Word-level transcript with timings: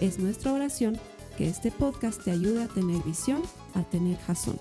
Es 0.00 0.18
nuestra 0.18 0.52
oración 0.52 1.00
que 1.38 1.48
este 1.48 1.72
podcast 1.72 2.22
te 2.22 2.30
ayude 2.30 2.64
a 2.64 2.68
tener 2.68 3.02
visión, 3.02 3.42
a 3.74 3.82
tener 3.82 4.18
jazón. 4.18 4.60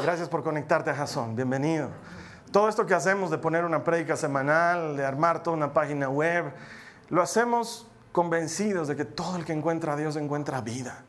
Gracias 0.00 0.28
por 0.28 0.44
conectarte 0.44 0.90
a 0.90 0.94
Jason. 0.94 1.34
Bienvenido. 1.34 1.90
Todo 2.52 2.68
esto 2.68 2.86
que 2.86 2.94
hacemos 2.94 3.32
de 3.32 3.38
poner 3.38 3.64
una 3.64 3.82
prédica 3.82 4.16
semanal, 4.16 4.96
de 4.96 5.04
armar 5.04 5.42
toda 5.42 5.56
una 5.56 5.72
página 5.72 6.08
web, 6.08 6.52
lo 7.08 7.22
hacemos 7.22 7.88
convencidos 8.12 8.86
de 8.86 8.94
que 8.94 9.04
todo 9.04 9.36
el 9.36 9.44
que 9.44 9.52
encuentra 9.52 9.94
a 9.94 9.96
Dios 9.96 10.14
encuentra 10.14 10.60
vida. 10.60 11.04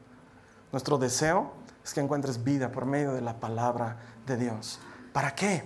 Nuestro 0.71 0.97
deseo 0.97 1.53
es 1.83 1.93
que 1.93 1.99
encuentres 1.99 2.43
vida 2.43 2.71
por 2.71 2.87
medio 2.87 3.13
de 3.13 3.21
la 3.21 3.39
palabra 3.39 3.97
de 4.25 4.37
Dios. 4.37 4.79
¿Para 5.11 5.35
qué? 5.35 5.63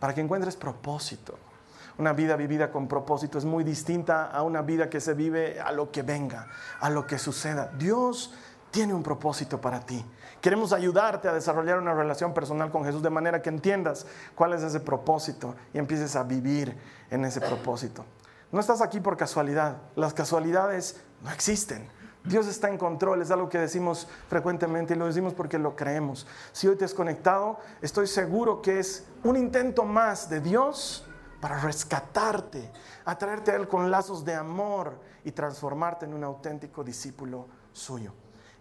Para 0.00 0.14
que 0.14 0.20
encuentres 0.20 0.56
propósito. 0.56 1.38
Una 2.00 2.14
vida 2.14 2.34
vivida 2.34 2.72
con 2.72 2.88
propósito 2.88 3.36
es 3.36 3.44
muy 3.44 3.62
distinta 3.62 4.30
a 4.30 4.42
una 4.42 4.62
vida 4.62 4.88
que 4.88 5.02
se 5.02 5.12
vive 5.12 5.60
a 5.60 5.70
lo 5.70 5.90
que 5.90 6.00
venga, 6.00 6.48
a 6.80 6.88
lo 6.88 7.06
que 7.06 7.18
suceda. 7.18 7.70
Dios 7.76 8.32
tiene 8.70 8.94
un 8.94 9.02
propósito 9.02 9.60
para 9.60 9.80
ti. 9.80 10.02
Queremos 10.40 10.72
ayudarte 10.72 11.28
a 11.28 11.34
desarrollar 11.34 11.78
una 11.78 11.92
relación 11.92 12.32
personal 12.32 12.70
con 12.70 12.86
Jesús 12.86 13.02
de 13.02 13.10
manera 13.10 13.42
que 13.42 13.50
entiendas 13.50 14.06
cuál 14.34 14.54
es 14.54 14.62
ese 14.62 14.80
propósito 14.80 15.54
y 15.74 15.78
empieces 15.78 16.16
a 16.16 16.22
vivir 16.22 16.74
en 17.10 17.22
ese 17.26 17.42
propósito. 17.42 18.06
No 18.50 18.60
estás 18.60 18.80
aquí 18.80 18.98
por 18.98 19.18
casualidad. 19.18 19.76
Las 19.94 20.14
casualidades 20.14 21.02
no 21.22 21.30
existen. 21.30 21.86
Dios 22.24 22.46
está 22.46 22.70
en 22.70 22.78
control, 22.78 23.20
es 23.20 23.30
algo 23.30 23.50
que 23.50 23.58
decimos 23.58 24.08
frecuentemente 24.30 24.94
y 24.94 24.96
lo 24.96 25.04
decimos 25.04 25.34
porque 25.34 25.58
lo 25.58 25.76
creemos. 25.76 26.26
Si 26.52 26.66
hoy 26.66 26.76
te 26.76 26.86
has 26.86 26.94
conectado, 26.94 27.58
estoy 27.82 28.06
seguro 28.06 28.62
que 28.62 28.78
es 28.78 29.06
un 29.22 29.36
intento 29.36 29.84
más 29.84 30.30
de 30.30 30.40
Dios 30.40 31.04
para 31.40 31.58
rescatarte, 31.58 32.70
atraerte 33.04 33.50
a 33.50 33.56
Él 33.56 33.66
con 33.66 33.90
lazos 33.90 34.24
de 34.24 34.34
amor 34.34 35.00
y 35.24 35.32
transformarte 35.32 36.04
en 36.04 36.14
un 36.14 36.22
auténtico 36.22 36.84
discípulo 36.84 37.48
suyo. 37.72 38.12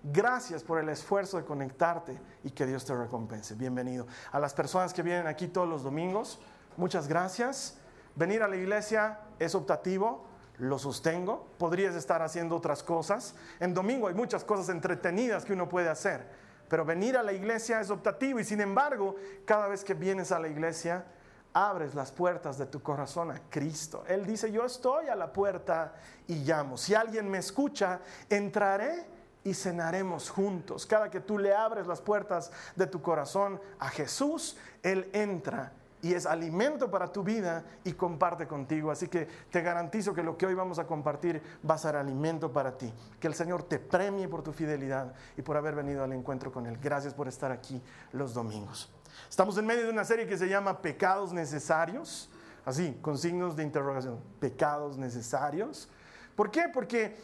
Gracias 0.02 0.64
por 0.64 0.80
el 0.80 0.88
esfuerzo 0.88 1.38
de 1.38 1.44
conectarte 1.44 2.18
y 2.44 2.52
que 2.52 2.66
Dios 2.66 2.86
te 2.86 2.96
recompense. 2.96 3.56
Bienvenido. 3.56 4.08
A 4.32 4.40
las 4.40 4.54
personas 4.54 4.94
que 4.94 5.04
vienen 5.04 5.28
aquí 5.28 5.50
todos 5.50 5.68
los 5.68 5.84
domingos, 5.84 6.40
muchas 6.78 7.10
gracias. 7.10 7.78
Venir 8.16 8.42
a 8.42 8.48
la 8.48 8.56
iglesia 8.56 9.20
es 9.40 9.56
optativo, 9.56 10.26
lo 10.58 10.80
sostengo. 10.80 11.48
Podrías 11.58 11.96
estar 11.96 12.22
haciendo 12.22 12.56
otras 12.56 12.82
cosas. 12.82 13.36
En 13.60 13.74
domingo 13.74 14.08
hay 14.08 14.14
muchas 14.14 14.46
cosas 14.46 14.70
entretenidas 14.70 15.44
que 15.44 15.52
uno 15.52 15.68
puede 15.68 15.90
hacer, 15.90 16.26
pero 16.70 16.86
venir 16.86 17.18
a 17.18 17.24
la 17.24 17.34
iglesia 17.34 17.82
es 17.82 17.90
optativo 17.90 18.40
y 18.40 18.46
sin 18.46 18.62
embargo, 18.62 19.18
cada 19.44 19.68
vez 19.68 19.84
que 19.84 19.96
vienes 19.96 20.32
a 20.32 20.40
la 20.40 20.48
iglesia, 20.48 21.04
abres 21.54 21.96
las 21.96 22.12
puertas 22.12 22.58
de 22.58 22.66
tu 22.66 22.82
corazón 22.82 23.32
a 23.32 23.42
Cristo. 23.50 24.04
Él 24.08 24.26
dice, 24.26 24.52
yo 24.52 24.66
estoy 24.66 25.08
a 25.08 25.16
la 25.16 25.32
puerta 25.32 25.94
y 26.28 26.36
llamo. 26.44 26.78
Si 26.78 26.94
alguien 26.94 27.30
me 27.30 27.40
escucha, 27.40 28.00
entraré 28.30 29.06
y 29.44 29.54
cenaremos 29.54 30.30
juntos. 30.30 30.86
Cada 30.86 31.10
que 31.10 31.20
tú 31.20 31.38
le 31.38 31.54
abres 31.54 31.88
las 31.88 32.02
puertas 32.02 32.52
de 32.76 32.88
tu 32.88 33.02
corazón 33.02 33.60
a 33.80 33.90
Jesús, 33.90 34.58
Él 34.84 35.10
entra 35.14 35.74
y 36.02 36.14
es 36.14 36.26
alimento 36.26 36.90
para 36.90 37.12
tu 37.12 37.24
vida 37.24 37.64
y 37.84 37.94
comparte 37.94 38.48
contigo. 38.48 38.92
Así 38.92 39.08
que 39.08 39.28
te 39.50 39.62
garantizo 39.62 40.14
que 40.14 40.24
lo 40.24 40.38
que 40.38 40.46
hoy 40.46 40.54
vamos 40.54 40.80
a 40.80 40.88
compartir 40.88 41.42
va 41.70 41.76
a 41.76 41.78
ser 41.78 41.96
alimento 41.96 42.52
para 42.52 42.78
ti. 42.78 42.94
Que 43.20 43.28
el 43.28 43.34
Señor 43.34 43.64
te 43.64 43.80
premie 43.80 44.28
por 44.28 44.42
tu 44.42 44.54
fidelidad 44.54 45.14
y 45.38 45.42
por 45.42 45.58
haber 45.58 45.76
venido 45.76 46.04
al 46.04 46.14
encuentro 46.14 46.52
con 46.52 46.66
Él. 46.68 46.78
Gracias 46.82 47.14
por 47.14 47.28
estar 47.28 47.52
aquí 47.52 47.82
los 48.14 48.34
domingos. 48.34 48.90
Estamos 49.28 49.58
en 49.58 49.66
medio 49.66 49.84
de 49.86 49.90
una 49.90 50.06
serie 50.06 50.28
que 50.28 50.38
se 50.38 50.48
llama 50.48 50.82
Pecados 50.82 51.34
Necesarios, 51.34 52.30
así, 52.66 52.98
con 53.02 53.18
signos 53.18 53.56
de 53.56 53.64
interrogación. 53.64 54.22
Pecados 54.40 54.98
necesarios. 54.98 55.90
¿Por 56.36 56.52
qué? 56.52 56.70
Porque 56.72 57.18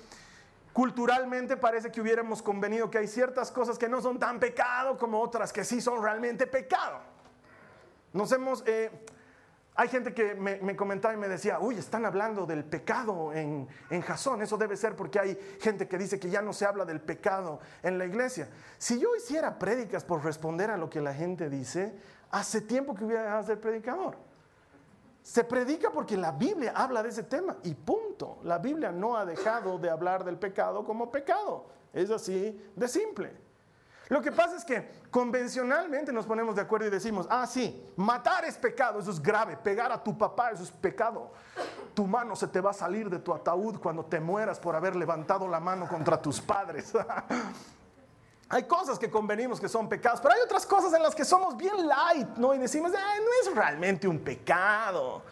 culturalmente 0.73 1.55
parece 1.55 1.91
que 1.91 2.01
hubiéramos 2.01 2.41
convenido 2.41 2.89
que 2.89 2.97
hay 2.97 3.07
ciertas 3.07 3.49
cosas 3.51 3.77
que 3.77 3.87
no 3.87 4.01
son 4.01 4.19
tan 4.19 4.39
pecado 4.39 4.97
como 4.97 5.21
otras 5.21 5.53
que 5.53 5.63
sí 5.63 5.79
son 5.79 6.03
realmente 6.03 6.47
pecado. 6.47 6.99
Nos 8.11 8.31
hemos, 8.31 8.63
eh, 8.65 8.91
hay 9.77 9.89
gente 9.89 10.13
que 10.13 10.35
me, 10.35 10.75
comentaba 10.75 11.13
y 11.13 11.17
me 11.17 11.27
decía, 11.27 11.59
uy, 11.59 11.75
están 11.75 12.05
hablando 12.05 12.45
del 12.45 12.63
pecado 12.63 13.33
en, 13.33 13.67
en 13.89 14.01
Jasón. 14.01 14.41
Eso 14.41 14.57
debe 14.57 14.77
ser 14.77 14.95
porque 14.95 15.19
hay 15.19 15.37
gente 15.59 15.87
que 15.87 15.97
dice 15.97 16.17
que 16.17 16.29
ya 16.29 16.41
no 16.41 16.53
se 16.53 16.65
habla 16.65 16.85
del 16.85 17.01
pecado 17.01 17.59
en 17.83 17.97
la 17.97 18.05
iglesia. 18.05 18.47
Si 18.77 18.97
yo 18.99 19.13
hiciera 19.17 19.59
prédicas 19.59 20.05
por 20.05 20.23
responder 20.23 20.71
a 20.71 20.77
lo 20.77 20.89
que 20.89 21.01
la 21.01 21.13
gente 21.13 21.49
dice, 21.49 21.93
hace 22.31 22.61
tiempo 22.61 22.95
que 22.95 23.03
hubiera 23.03 23.23
dejado 23.23 23.41
de 23.41 23.47
ser 23.47 23.59
predicador. 23.59 24.17
Se 25.21 25.43
predica 25.43 25.91
porque 25.91 26.15
la 26.15 26.31
Biblia 26.31 26.71
habla 26.73 27.03
de 27.03 27.09
ese 27.09 27.23
tema 27.23 27.57
y 27.63 27.73
punto. 27.73 28.39
La 28.43 28.59
Biblia 28.59 28.93
no 28.93 29.17
ha 29.17 29.25
dejado 29.25 29.77
de 29.77 29.89
hablar 29.89 30.23
del 30.23 30.37
pecado 30.37 30.85
como 30.85 31.11
pecado. 31.11 31.65
Es 31.91 32.11
así 32.11 32.61
de 32.75 32.87
simple. 32.87 33.44
Lo 34.07 34.21
que 34.21 34.31
pasa 34.31 34.55
es 34.55 34.63
que 34.63 34.87
convencionalmente 35.09 36.13
nos 36.13 36.25
ponemos 36.25 36.55
de 36.55 36.61
acuerdo 36.61 36.87
y 36.87 36.91
decimos, 36.91 37.25
ah, 37.29 37.47
sí, 37.47 37.91
matar 37.95 38.45
es 38.45 38.55
pecado, 38.55 38.99
eso 38.99 39.09
es 39.09 39.21
grave, 39.21 39.57
pegar 39.57 39.91
a 39.91 40.03
tu 40.03 40.15
papá, 40.15 40.51
eso 40.51 40.63
es 40.63 40.71
pecado. 40.71 41.31
Tu 41.93 42.05
mano 42.05 42.35
se 42.35 42.47
te 42.47 42.61
va 42.61 42.69
a 42.69 42.73
salir 42.73 43.09
de 43.09 43.19
tu 43.19 43.33
ataúd 43.33 43.79
cuando 43.79 44.05
te 44.05 44.19
mueras 44.19 44.59
por 44.59 44.75
haber 44.75 44.95
levantado 44.95 45.47
la 45.47 45.59
mano 45.59 45.87
contra 45.87 46.21
tus 46.21 46.39
padres. 46.39 46.93
Hay 48.49 48.63
cosas 48.63 48.99
que 48.99 49.09
convenimos 49.09 49.59
que 49.59 49.67
son 49.67 49.89
pecados, 49.89 50.21
pero 50.21 50.35
hay 50.35 50.41
otras 50.41 50.67
cosas 50.67 50.93
en 50.93 51.01
las 51.01 51.15
que 51.15 51.25
somos 51.25 51.57
bien 51.57 51.87
light, 51.87 52.37
¿no? 52.37 52.53
Y 52.53 52.59
decimos, 52.59 52.91
no 52.91 52.97
es 53.41 53.55
realmente 53.55 54.07
un 54.07 54.19
pecado. 54.19 55.23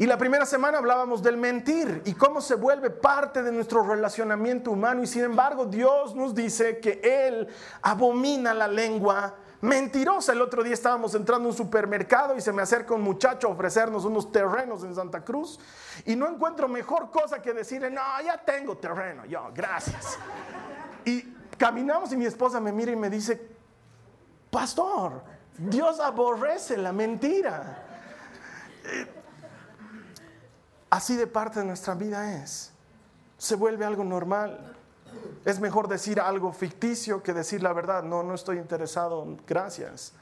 Y 0.00 0.06
la 0.06 0.16
primera 0.16 0.46
semana 0.46 0.78
hablábamos 0.78 1.22
del 1.22 1.36
mentir 1.36 2.00
y 2.06 2.14
cómo 2.14 2.40
se 2.40 2.54
vuelve 2.54 2.88
parte 2.88 3.42
de 3.42 3.52
nuestro 3.52 3.82
relacionamiento 3.82 4.70
humano. 4.70 5.02
Y 5.02 5.06
sin 5.06 5.24
embargo, 5.24 5.66
Dios 5.66 6.14
nos 6.14 6.34
dice 6.34 6.80
que 6.80 7.00
Él 7.04 7.46
abomina 7.82 8.54
la 8.54 8.66
lengua 8.66 9.34
mentirosa. 9.60 10.32
El 10.32 10.40
otro 10.40 10.64
día 10.64 10.72
estábamos 10.72 11.14
entrando 11.14 11.48
a 11.48 11.52
un 11.52 11.56
supermercado 11.56 12.34
y 12.34 12.40
se 12.40 12.50
me 12.50 12.62
acerca 12.62 12.94
un 12.94 13.02
muchacho 13.02 13.48
a 13.48 13.50
ofrecernos 13.50 14.06
unos 14.06 14.32
terrenos 14.32 14.82
en 14.84 14.94
Santa 14.94 15.22
Cruz. 15.22 15.60
Y 16.06 16.16
no 16.16 16.26
encuentro 16.26 16.66
mejor 16.66 17.10
cosa 17.10 17.42
que 17.42 17.52
decirle, 17.52 17.90
no, 17.90 18.00
ya 18.24 18.38
tengo 18.38 18.78
terreno, 18.78 19.26
yo, 19.26 19.50
gracias. 19.54 20.18
Y 21.04 21.36
Caminamos 21.60 22.10
y 22.10 22.16
mi 22.16 22.24
esposa 22.24 22.58
me 22.58 22.72
mira 22.72 22.90
y 22.90 22.96
me 22.96 23.10
dice, 23.10 23.38
pastor, 24.50 25.22
Dios 25.58 26.00
aborrece 26.00 26.78
la 26.78 26.90
mentira. 26.90 27.84
Así 30.90 31.16
de 31.16 31.28
parte 31.28 31.60
de 31.60 31.64
nuestra 31.64 31.94
vida 31.94 32.42
es. 32.42 32.72
Se 33.38 33.54
vuelve 33.54 33.84
algo 33.84 34.04
normal. 34.04 34.74
Es 35.44 35.60
mejor 35.60 35.88
decir 35.88 36.20
algo 36.20 36.52
ficticio 36.52 37.22
que 37.22 37.32
decir 37.32 37.62
la 37.62 37.72
verdad. 37.72 38.02
No, 38.02 38.22
no 38.24 38.34
estoy 38.34 38.58
interesado. 38.58 39.24
Gracias. 39.46 40.12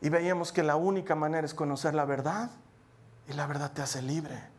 Y 0.00 0.08
veíamos 0.08 0.52
que 0.52 0.62
la 0.62 0.76
única 0.76 1.14
manera 1.14 1.46
es 1.46 1.54
conocer 1.54 1.94
la 1.94 2.04
verdad 2.04 2.50
y 3.28 3.32
la 3.32 3.46
verdad 3.46 3.72
te 3.72 3.82
hace 3.82 4.02
libre. 4.02 4.56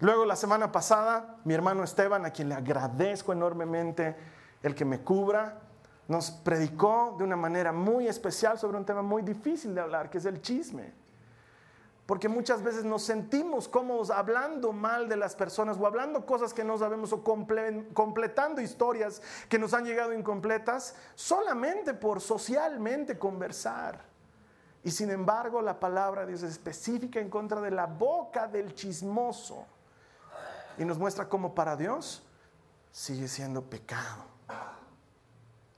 Luego 0.00 0.24
la 0.24 0.36
semana 0.36 0.72
pasada, 0.72 1.36
mi 1.44 1.54
hermano 1.54 1.82
Esteban, 1.82 2.24
a 2.24 2.30
quien 2.30 2.48
le 2.48 2.54
agradezco 2.54 3.32
enormemente 3.32 4.16
el 4.62 4.74
que 4.74 4.84
me 4.84 5.00
cubra, 5.00 5.60
nos 6.06 6.30
predicó 6.30 7.14
de 7.18 7.24
una 7.24 7.36
manera 7.36 7.72
muy 7.72 8.06
especial 8.06 8.58
sobre 8.58 8.76
un 8.76 8.84
tema 8.84 9.02
muy 9.02 9.22
difícil 9.22 9.74
de 9.74 9.80
hablar, 9.80 10.08
que 10.08 10.18
es 10.18 10.24
el 10.24 10.40
chisme. 10.40 11.05
Porque 12.06 12.28
muchas 12.28 12.62
veces 12.62 12.84
nos 12.84 13.02
sentimos 13.02 13.66
cómodos 13.66 14.10
hablando 14.10 14.72
mal 14.72 15.08
de 15.08 15.16
las 15.16 15.34
personas 15.34 15.76
o 15.76 15.86
hablando 15.86 16.24
cosas 16.24 16.54
que 16.54 16.62
no 16.62 16.78
sabemos 16.78 17.12
o 17.12 17.24
completando 17.24 18.60
historias 18.60 19.20
que 19.48 19.58
nos 19.58 19.74
han 19.74 19.84
llegado 19.84 20.12
incompletas 20.12 20.94
solamente 21.16 21.94
por 21.94 22.20
socialmente 22.20 23.18
conversar. 23.18 24.04
Y 24.84 24.92
sin 24.92 25.10
embargo 25.10 25.60
la 25.60 25.80
palabra 25.80 26.20
de 26.20 26.28
Dios 26.28 26.44
es 26.44 26.52
específica 26.52 27.18
en 27.18 27.28
contra 27.28 27.60
de 27.60 27.72
la 27.72 27.86
boca 27.86 28.46
del 28.46 28.72
chismoso 28.72 29.66
y 30.78 30.84
nos 30.84 30.98
muestra 30.98 31.28
cómo 31.28 31.56
para 31.56 31.74
Dios 31.74 32.22
sigue 32.92 33.26
siendo 33.26 33.62
pecado. 33.62 34.24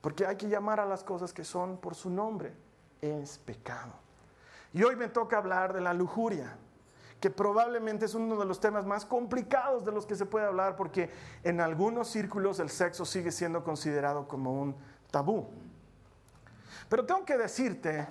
Porque 0.01 0.27
hay 0.27 0.35
que 0.35 0.47
llamar 0.47 0.79
a 0.79 0.85
las 0.85 1.03
cosas 1.03 1.33
que 1.33 1.43
son 1.43 1.77
por 1.77 1.95
su 1.95 2.09
nombre. 2.09 2.55
Es 3.01 3.39
pecado. 3.39 3.93
Y 4.73 4.83
hoy 4.83 4.95
me 4.95 5.07
toca 5.07 5.37
hablar 5.37 5.73
de 5.73 5.81
la 5.81 5.93
lujuria, 5.93 6.55
que 7.19 7.29
probablemente 7.29 8.05
es 8.05 8.13
uno 8.13 8.37
de 8.37 8.45
los 8.45 8.59
temas 8.59 8.85
más 8.85 9.05
complicados 9.05 9.83
de 9.83 9.91
los 9.91 10.05
que 10.05 10.15
se 10.15 10.25
puede 10.25 10.45
hablar 10.45 10.75
porque 10.75 11.09
en 11.43 11.59
algunos 11.59 12.09
círculos 12.09 12.59
el 12.59 12.69
sexo 12.69 13.05
sigue 13.05 13.31
siendo 13.31 13.63
considerado 13.63 14.27
como 14.27 14.53
un 14.61 14.75
tabú. 15.11 15.49
Pero 16.87 17.05
tengo 17.05 17.25
que 17.25 17.37
decirte 17.37 18.07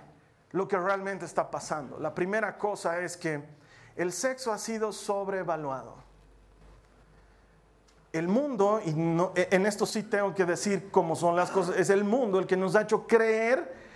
lo 0.51 0.67
que 0.67 0.79
realmente 0.79 1.25
está 1.25 1.51
pasando. 1.51 1.99
La 1.99 2.15
primera 2.15 2.59
cosa 2.59 3.01
es 3.01 3.17
que 3.17 3.43
el 3.97 4.13
sexo 4.13 4.53
ha 4.53 4.59
sido 4.59 4.93
sobrevaluado. 4.93 5.97
El 8.13 8.29
mundo, 8.29 8.81
y 8.85 8.91
en 8.91 9.67
esto 9.67 9.85
sí 9.85 10.03
tengo 10.03 10.35
que 10.35 10.45
decir 10.45 10.91
cómo 10.91 11.15
son 11.15 11.37
las 11.37 11.51
cosas, 11.51 11.77
es 11.77 11.91
el 11.91 12.05
mundo 12.05 12.39
el 12.39 12.47
que 12.47 12.57
nos 12.57 12.75
ha 12.75 12.83
hecho 12.83 13.07
creer 13.07 13.88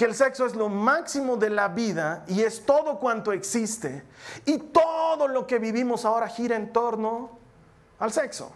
que 0.00 0.06
el 0.06 0.14
sexo 0.14 0.46
es 0.46 0.56
lo 0.56 0.70
máximo 0.70 1.36
de 1.36 1.50
la 1.50 1.68
vida 1.68 2.24
y 2.26 2.40
es 2.40 2.64
todo 2.64 2.98
cuanto 2.98 3.32
existe. 3.32 4.02
Y 4.46 4.56
todo 4.56 5.28
lo 5.28 5.46
que 5.46 5.58
vivimos 5.58 6.06
ahora 6.06 6.26
gira 6.26 6.56
en 6.56 6.72
torno 6.72 7.32
al 7.98 8.10
sexo. 8.10 8.50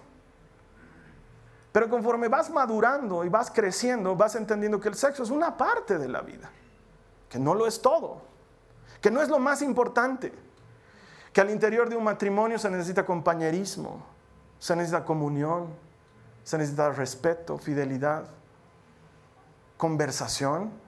Pero 1.70 1.90
conforme 1.90 2.28
vas 2.28 2.48
madurando 2.48 3.26
y 3.26 3.28
vas 3.28 3.50
creciendo, 3.50 4.16
vas 4.16 4.36
entendiendo 4.36 4.80
que 4.80 4.88
el 4.88 4.94
sexo 4.94 5.22
es 5.22 5.28
una 5.28 5.54
parte 5.54 5.98
de 5.98 6.08
la 6.08 6.22
vida, 6.22 6.50
que 7.28 7.38
no 7.38 7.54
lo 7.54 7.66
es 7.66 7.82
todo, 7.82 8.22
que 9.02 9.10
no 9.10 9.20
es 9.20 9.28
lo 9.28 9.38
más 9.38 9.60
importante, 9.60 10.32
que 11.30 11.42
al 11.42 11.50
interior 11.50 11.90
de 11.90 11.96
un 11.96 12.04
matrimonio 12.04 12.58
se 12.58 12.70
necesita 12.70 13.04
compañerismo, 13.04 14.02
se 14.58 14.74
necesita 14.76 15.04
comunión, 15.04 15.74
se 16.42 16.56
necesita 16.56 16.88
respeto, 16.88 17.58
fidelidad, 17.58 18.24
conversación 19.76 20.82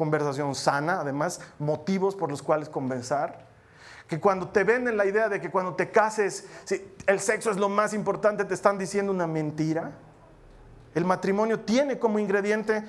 conversación 0.00 0.54
sana, 0.54 1.02
además 1.02 1.42
motivos 1.58 2.16
por 2.16 2.30
los 2.30 2.42
cuales 2.42 2.70
conversar. 2.70 3.44
Que 4.08 4.18
cuando 4.18 4.48
te 4.48 4.64
venden 4.64 4.96
la 4.96 5.04
idea 5.04 5.28
de 5.28 5.42
que 5.42 5.50
cuando 5.50 5.74
te 5.74 5.90
cases 5.90 6.46
el 7.06 7.20
sexo 7.20 7.50
es 7.50 7.58
lo 7.58 7.68
más 7.68 7.92
importante, 7.92 8.46
te 8.46 8.54
están 8.54 8.78
diciendo 8.78 9.12
una 9.12 9.26
mentira. 9.26 9.92
El 10.94 11.04
matrimonio 11.04 11.60
tiene 11.60 11.98
como 11.98 12.18
ingrediente 12.18 12.82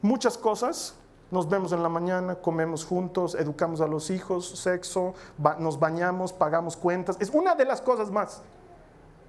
muchas 0.00 0.38
cosas. 0.38 0.94
Nos 1.32 1.48
vemos 1.48 1.72
en 1.72 1.82
la 1.82 1.88
mañana, 1.88 2.36
comemos 2.36 2.84
juntos, 2.84 3.34
educamos 3.34 3.80
a 3.80 3.88
los 3.88 4.08
hijos, 4.08 4.60
sexo, 4.60 5.14
nos 5.58 5.80
bañamos, 5.80 6.32
pagamos 6.32 6.76
cuentas. 6.76 7.16
Es 7.18 7.30
una 7.30 7.56
de 7.56 7.64
las 7.64 7.82
cosas 7.82 8.12
más. 8.12 8.42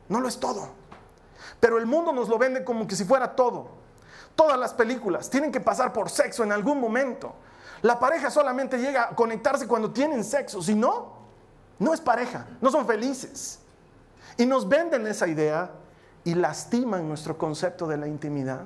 No 0.09 0.21
lo 0.21 0.27
es 0.27 0.39
todo. 0.39 0.69
Pero 1.59 1.79
el 1.79 1.88
mundo 1.88 2.13
nos 2.13 2.29
lo 2.29 2.38
vende 2.38 2.63
como 2.63 2.85
que 2.85 2.95
si 2.95 3.03
fuera 3.03 3.35
todo. 3.35 3.79
Todas 4.39 4.57
las 4.57 4.74
películas 4.74 5.30
tienen 5.30 5.51
que 5.51 5.59
pasar 5.59 5.91
por 5.91 6.09
sexo 6.09 6.45
en 6.45 6.53
algún 6.53 6.80
momento. 6.80 7.36
La 7.81 8.00
pareja 8.00 8.31
solamente 8.31 8.77
llega 8.77 9.09
a 9.09 9.09
conectarse 9.09 9.68
cuando 9.68 9.91
tienen 9.91 10.24
sexo, 10.24 10.62
si 10.62 10.75
no, 10.75 11.12
no 11.77 11.94
es 11.94 12.00
pareja, 12.00 12.47
no 12.62 12.71
son 12.71 12.88
felices. 12.88 13.59
Y 14.38 14.45
nos 14.45 14.69
venden 14.69 15.06
esa 15.07 15.27
idea 15.27 15.71
y 16.24 16.36
lastiman 16.36 17.06
nuestro 17.06 17.38
concepto 17.38 17.86
de 17.86 17.97
la 17.97 18.07
intimidad. 18.07 18.62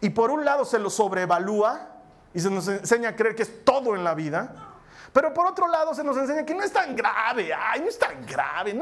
Y 0.00 0.08
por 0.08 0.30
un 0.30 0.42
lado 0.42 0.64
se 0.64 0.78
lo 0.78 0.88
sobrevalúa 0.88 1.88
y 2.32 2.40
se 2.40 2.48
nos 2.48 2.66
enseña 2.66 3.10
a 3.10 3.14
creer 3.14 3.34
que 3.34 3.42
es 3.42 3.66
todo 3.66 3.94
en 3.94 4.02
la 4.02 4.14
vida. 4.14 4.54
Pero 5.12 5.34
por 5.34 5.46
otro 5.48 5.68
lado 5.68 5.94
se 5.94 6.02
nos 6.02 6.16
enseña 6.16 6.46
que 6.46 6.54
no 6.54 6.62
es 6.62 6.72
tan 6.72 6.96
grave, 6.96 7.52
ay, 7.52 7.82
no 7.82 7.88
es 7.88 7.98
tan 7.98 8.24
grave, 8.24 8.74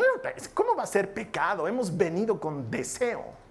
¿cómo 0.54 0.76
va 0.76 0.84
a 0.84 0.86
ser 0.86 1.12
pecado? 1.12 1.66
Hemos 1.66 1.96
venido 1.96 2.38
con 2.38 2.70
deseo. 2.70 3.50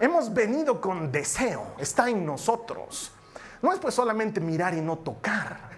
Hemos 0.00 0.32
venido 0.32 0.80
con 0.80 1.12
deseo, 1.12 1.74
está 1.78 2.08
en 2.08 2.24
nosotros. 2.24 3.12
No 3.60 3.72
es 3.72 3.78
pues 3.78 3.94
solamente 3.94 4.40
mirar 4.40 4.72
y 4.74 4.80
no 4.80 4.96
tocar. 4.98 5.70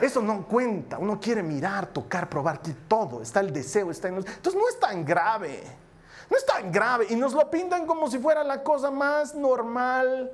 Eso 0.00 0.20
no 0.20 0.44
cuenta. 0.46 0.98
Uno 0.98 1.20
quiere 1.20 1.42
mirar, 1.42 1.86
tocar, 1.86 2.28
probar 2.28 2.60
que 2.60 2.72
todo. 2.88 3.22
Está 3.22 3.40
el 3.40 3.52
deseo, 3.52 3.90
está 3.90 4.08
en 4.08 4.16
nosotros. 4.16 4.36
Entonces 4.36 4.60
no 4.60 4.68
es 4.68 4.80
tan 4.80 5.04
grave. 5.04 5.62
No 6.28 6.36
es 6.36 6.44
tan 6.44 6.72
grave. 6.72 7.06
Y 7.08 7.16
nos 7.16 7.32
lo 7.32 7.48
pintan 7.50 7.86
como 7.86 8.10
si 8.10 8.18
fuera 8.18 8.42
la 8.42 8.62
cosa 8.62 8.90
más 8.90 9.34
normal 9.34 10.32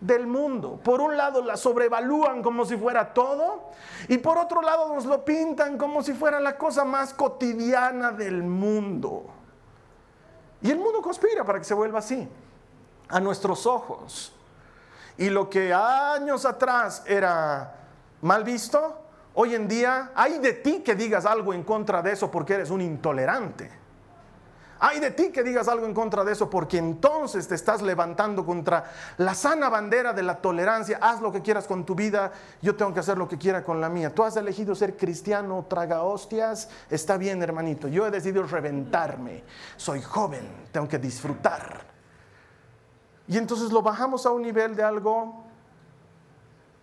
del 0.00 0.26
mundo. 0.26 0.80
Por 0.82 1.00
un 1.00 1.16
lado 1.16 1.42
la 1.44 1.56
sobrevalúan 1.56 2.42
como 2.42 2.64
si 2.64 2.76
fuera 2.76 3.12
todo. 3.12 3.70
Y 4.08 4.18
por 4.18 4.38
otro 4.38 4.62
lado 4.62 4.92
nos 4.94 5.04
lo 5.04 5.24
pintan 5.24 5.76
como 5.76 6.02
si 6.02 6.14
fuera 6.14 6.40
la 6.40 6.56
cosa 6.56 6.84
más 6.84 7.12
cotidiana 7.12 8.10
del 8.10 8.42
mundo. 8.42 9.26
Y 10.62 10.70
el 10.70 10.78
mundo 10.78 11.00
conspira 11.00 11.44
para 11.44 11.58
que 11.58 11.64
se 11.64 11.74
vuelva 11.74 12.00
así, 12.00 12.28
a 13.08 13.20
nuestros 13.20 13.66
ojos. 13.66 14.32
Y 15.16 15.30
lo 15.30 15.48
que 15.48 15.72
años 15.72 16.44
atrás 16.44 17.02
era 17.06 17.74
mal 18.22 18.44
visto, 18.44 19.02
hoy 19.34 19.54
en 19.54 19.68
día 19.68 20.12
hay 20.14 20.38
de 20.38 20.52
ti 20.54 20.82
que 20.84 20.94
digas 20.94 21.24
algo 21.26 21.52
en 21.54 21.62
contra 21.62 22.02
de 22.02 22.12
eso 22.12 22.30
porque 22.30 22.54
eres 22.54 22.70
un 22.70 22.80
intolerante. 22.80 23.79
Hay 24.82 24.98
de 24.98 25.10
ti 25.10 25.30
que 25.30 25.42
digas 25.42 25.68
algo 25.68 25.84
en 25.84 25.92
contra 25.92 26.24
de 26.24 26.32
eso 26.32 26.48
porque 26.48 26.78
entonces 26.78 27.46
te 27.46 27.54
estás 27.54 27.82
levantando 27.82 28.46
contra 28.46 28.90
la 29.18 29.34
sana 29.34 29.68
bandera 29.68 30.14
de 30.14 30.22
la 30.22 30.40
tolerancia. 30.40 30.98
Haz 31.02 31.20
lo 31.20 31.30
que 31.30 31.42
quieras 31.42 31.66
con 31.66 31.84
tu 31.84 31.94
vida, 31.94 32.32
yo 32.62 32.74
tengo 32.74 32.94
que 32.94 33.00
hacer 33.00 33.18
lo 33.18 33.28
que 33.28 33.36
quiera 33.36 33.62
con 33.62 33.78
la 33.78 33.90
mía. 33.90 34.14
Tú 34.14 34.24
has 34.24 34.36
elegido 34.36 34.74
ser 34.74 34.96
cristiano, 34.96 35.66
traga 35.68 36.02
hostias, 36.02 36.70
está 36.88 37.18
bien 37.18 37.42
hermanito. 37.42 37.88
Yo 37.88 38.06
he 38.06 38.10
decidido 38.10 38.42
reventarme. 38.44 39.44
Soy 39.76 40.00
joven, 40.00 40.48
tengo 40.72 40.88
que 40.88 40.98
disfrutar. 40.98 41.84
Y 43.28 43.36
entonces 43.36 43.70
lo 43.72 43.82
bajamos 43.82 44.24
a 44.24 44.30
un 44.30 44.40
nivel 44.40 44.74
de 44.74 44.82
algo 44.82 45.44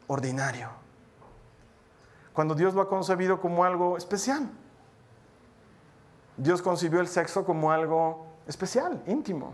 ordinario. 0.06 0.70
Cuando 2.32 2.54
Dios 2.54 2.76
lo 2.76 2.82
ha 2.82 2.88
concebido 2.88 3.42
como 3.42 3.66
algo 3.66 3.98
especial. 3.98 4.48
Dios 6.38 6.62
concibió 6.62 7.02
el 7.02 7.08
sexo 7.08 7.44
como 7.44 7.72
algo 7.72 8.28
especial, 8.48 9.02
íntimo. 9.08 9.54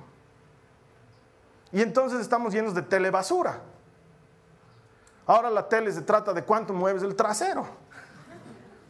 Y 1.72 1.82
entonces 1.82 2.20
estamos 2.20 2.54
llenos 2.54 2.76
de 2.76 2.84
telebasura. 2.84 3.60
Ahora 5.26 5.50
la 5.50 5.68
tele 5.68 5.92
se 5.92 6.02
trata 6.02 6.34
de 6.34 6.44
cuánto 6.44 6.74
mueves 6.74 7.02
el 7.02 7.16
trasero. 7.16 7.66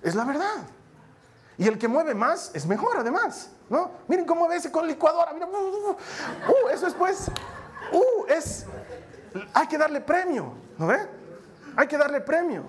Es 0.01 0.15
la 0.15 0.25
verdad. 0.25 0.67
Y 1.57 1.67
el 1.67 1.77
que 1.77 1.87
mueve 1.87 2.15
más 2.15 2.51
es 2.53 2.65
mejor 2.65 2.97
además. 2.97 3.51
¿no? 3.69 3.91
Miren 4.07 4.25
cómo 4.25 4.51
ese 4.51 4.71
con 4.71 4.87
licuadora. 4.87 5.33
Uh, 5.33 6.69
eso 6.69 6.87
es 6.87 6.93
pues. 6.93 7.29
Uh, 7.91 8.25
es. 8.27 8.65
Hay 9.53 9.67
que 9.67 9.77
darle 9.77 10.01
premio. 10.01 10.53
¿No 10.77 10.87
ve? 10.87 11.07
Hay 11.75 11.87
que 11.87 11.97
darle 11.97 12.21
premio. 12.21 12.63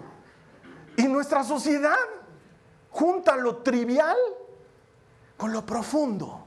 Y 0.96 1.08
nuestra 1.08 1.42
sociedad 1.42 1.96
junta 2.90 3.36
lo 3.36 3.56
trivial 3.56 4.16
con 5.36 5.52
lo 5.52 5.64
profundo. 5.64 6.44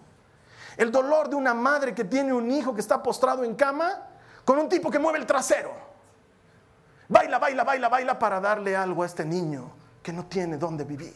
El 0.75 0.91
dolor 0.91 1.29
de 1.29 1.35
una 1.35 1.53
madre 1.53 1.93
que 1.93 2.03
tiene 2.03 2.31
un 2.33 2.49
hijo 2.51 2.73
que 2.73 2.81
está 2.81 3.01
postrado 3.01 3.43
en 3.43 3.55
cama 3.55 4.07
con 4.45 4.59
un 4.59 4.69
tipo 4.69 4.91
que 4.91 4.99
mueve 4.99 5.19
el 5.19 5.25
trasero. 5.25 5.71
Baila, 7.09 7.39
baila, 7.39 7.63
baila, 7.63 7.89
baila 7.89 8.19
para 8.19 8.39
darle 8.39 8.75
algo 8.75 9.03
a 9.03 9.05
este 9.05 9.25
niño 9.25 9.71
que 10.03 10.13
no 10.13 10.25
tiene 10.25 10.57
dónde 10.57 10.83
vivir. 10.83 11.15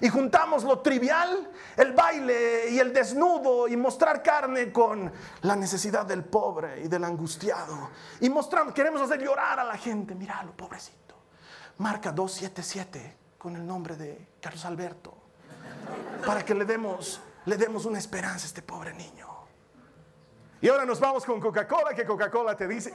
Y 0.00 0.08
juntamos 0.08 0.64
lo 0.64 0.80
trivial, 0.80 1.50
el 1.76 1.92
baile 1.92 2.70
y 2.70 2.78
el 2.78 2.92
desnudo 2.92 3.66
y 3.66 3.76
mostrar 3.76 4.22
carne 4.22 4.70
con 4.70 5.10
la 5.42 5.56
necesidad 5.56 6.04
del 6.04 6.24
pobre 6.24 6.82
y 6.82 6.88
del 6.88 7.04
angustiado. 7.04 7.90
Y 8.20 8.28
mostramos, 8.28 8.74
queremos 8.74 9.00
hacer 9.00 9.22
llorar 9.22 9.60
a 9.60 9.64
la 9.64 9.78
gente. 9.78 10.14
Míralo, 10.14 10.52
pobrecito. 10.52 11.14
Marca 11.78 12.12
277 12.12 13.16
con 13.38 13.56
el 13.56 13.66
nombre 13.66 13.96
de 13.96 14.28
Carlos 14.40 14.64
Alberto 14.66 15.15
para 16.24 16.44
que 16.44 16.54
le 16.54 16.64
demos, 16.64 17.20
le 17.44 17.56
demos 17.56 17.84
una 17.84 17.98
esperanza 17.98 18.44
a 18.44 18.48
este 18.48 18.62
pobre 18.62 18.92
niño. 18.94 19.26
Y 20.60 20.68
ahora 20.68 20.84
nos 20.84 20.98
vamos 21.00 21.24
con 21.24 21.40
Coca-Cola, 21.40 21.94
que 21.94 22.04
Coca-Cola 22.04 22.56
te 22.56 22.66
dice 22.66 22.92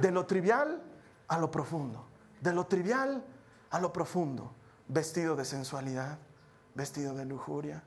de 0.00 0.10
lo 0.10 0.26
trivial 0.26 0.82
a 1.28 1.38
lo 1.38 1.50
profundo, 1.50 2.06
de 2.40 2.52
lo 2.52 2.66
trivial 2.66 3.24
a 3.70 3.80
lo 3.80 3.92
profundo, 3.92 4.52
vestido 4.88 5.36
de 5.36 5.44
sensualidad, 5.44 6.18
vestido 6.74 7.14
de 7.14 7.24
lujuria. 7.24 7.82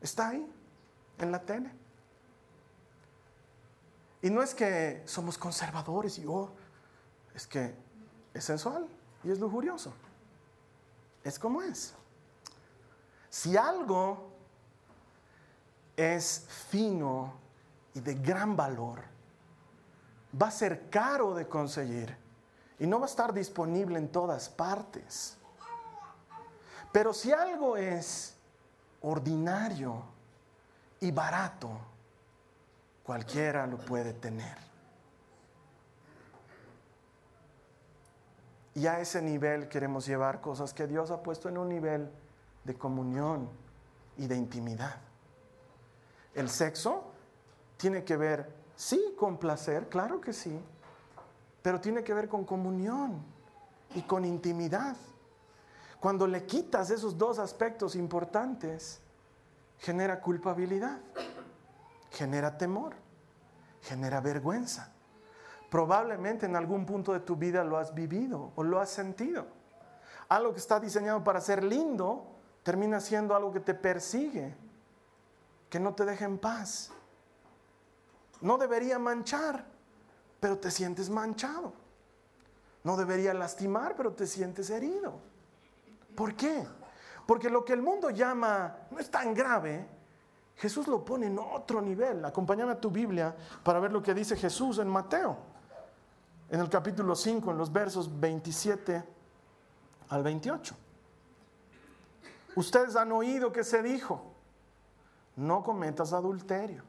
Está 0.00 0.28
ahí, 0.28 0.52
en 1.18 1.32
la 1.32 1.40
tele. 1.40 1.70
Y 4.22 4.30
no 4.30 4.42
es 4.42 4.54
que 4.54 5.02
somos 5.06 5.38
conservadores 5.38 6.18
y 6.18 6.26
oh, 6.26 6.50
es 7.34 7.46
que 7.46 7.74
es 8.34 8.44
sensual 8.44 8.86
y 9.24 9.30
es 9.30 9.38
lujurioso. 9.38 9.92
Es 11.24 11.38
como 11.38 11.62
es. 11.62 11.94
Si 13.36 13.54
algo 13.54 14.30
es 15.94 16.46
fino 16.70 17.34
y 17.92 18.00
de 18.00 18.14
gran 18.14 18.56
valor, 18.56 19.02
va 20.40 20.48
a 20.48 20.50
ser 20.50 20.88
caro 20.88 21.34
de 21.34 21.46
conseguir 21.46 22.16
y 22.78 22.86
no 22.86 22.98
va 22.98 23.04
a 23.04 23.10
estar 23.10 23.34
disponible 23.34 23.98
en 23.98 24.08
todas 24.08 24.48
partes. 24.48 25.36
Pero 26.90 27.12
si 27.12 27.30
algo 27.30 27.76
es 27.76 28.34
ordinario 29.02 30.02
y 31.00 31.10
barato, 31.10 31.78
cualquiera 33.04 33.66
lo 33.66 33.76
puede 33.76 34.14
tener. 34.14 34.56
Y 38.74 38.86
a 38.86 38.98
ese 38.98 39.20
nivel 39.20 39.68
queremos 39.68 40.06
llevar 40.06 40.40
cosas 40.40 40.72
que 40.72 40.86
Dios 40.86 41.10
ha 41.10 41.22
puesto 41.22 41.50
en 41.50 41.58
un 41.58 41.68
nivel 41.68 42.10
de 42.66 42.74
comunión 42.74 43.48
y 44.16 44.26
de 44.26 44.36
intimidad. 44.36 44.96
El 46.34 46.50
sexo 46.50 47.04
tiene 47.76 48.04
que 48.04 48.16
ver, 48.16 48.52
sí, 48.74 49.14
con 49.16 49.38
placer, 49.38 49.88
claro 49.88 50.20
que 50.20 50.32
sí, 50.32 50.60
pero 51.62 51.80
tiene 51.80 52.04
que 52.04 52.12
ver 52.12 52.28
con 52.28 52.44
comunión 52.44 53.22
y 53.94 54.02
con 54.02 54.24
intimidad. 54.24 54.96
Cuando 56.00 56.26
le 56.26 56.44
quitas 56.44 56.90
esos 56.90 57.16
dos 57.16 57.38
aspectos 57.38 57.96
importantes, 57.96 59.00
genera 59.78 60.20
culpabilidad, 60.20 61.00
genera 62.10 62.58
temor, 62.58 62.94
genera 63.82 64.20
vergüenza. 64.20 64.92
Probablemente 65.70 66.46
en 66.46 66.56
algún 66.56 66.86
punto 66.86 67.12
de 67.12 67.20
tu 67.20 67.36
vida 67.36 67.64
lo 67.64 67.78
has 67.78 67.94
vivido 67.94 68.52
o 68.54 68.62
lo 68.62 68.80
has 68.80 68.90
sentido. 68.90 69.46
Algo 70.28 70.52
que 70.52 70.60
está 70.60 70.78
diseñado 70.80 71.22
para 71.24 71.40
ser 71.40 71.64
lindo 71.64 72.35
termina 72.66 72.98
siendo 72.98 73.36
algo 73.36 73.52
que 73.52 73.60
te 73.60 73.74
persigue, 73.74 74.52
que 75.70 75.78
no 75.78 75.94
te 75.94 76.04
deja 76.04 76.24
en 76.24 76.36
paz. 76.36 76.90
No 78.40 78.58
debería 78.58 78.98
manchar, 78.98 79.64
pero 80.40 80.58
te 80.58 80.72
sientes 80.72 81.08
manchado. 81.08 81.72
No 82.82 82.96
debería 82.96 83.32
lastimar, 83.34 83.94
pero 83.94 84.14
te 84.14 84.26
sientes 84.26 84.68
herido. 84.70 85.20
¿Por 86.16 86.34
qué? 86.34 86.66
Porque 87.24 87.50
lo 87.50 87.64
que 87.64 87.72
el 87.72 87.82
mundo 87.82 88.10
llama 88.10 88.76
no 88.90 88.98
es 88.98 89.12
tan 89.12 89.32
grave, 89.32 89.86
Jesús 90.56 90.88
lo 90.88 91.04
pone 91.04 91.28
en 91.28 91.38
otro 91.38 91.80
nivel. 91.80 92.24
Acompáñame 92.24 92.72
a 92.72 92.80
tu 92.80 92.90
Biblia 92.90 93.32
para 93.62 93.78
ver 93.78 93.92
lo 93.92 94.02
que 94.02 94.12
dice 94.12 94.34
Jesús 94.34 94.80
en 94.80 94.88
Mateo 94.88 95.36
en 96.50 96.58
el 96.58 96.68
capítulo 96.68 97.14
5, 97.14 97.48
en 97.48 97.58
los 97.58 97.72
versos 97.72 98.10
27 98.18 99.04
al 100.08 100.22
28. 100.24 100.76
Ustedes 102.56 102.96
han 102.96 103.12
oído 103.12 103.52
que 103.52 103.62
se 103.62 103.82
dijo, 103.82 104.32
no 105.36 105.62
cometas 105.62 106.12
adulterio. 106.12 106.82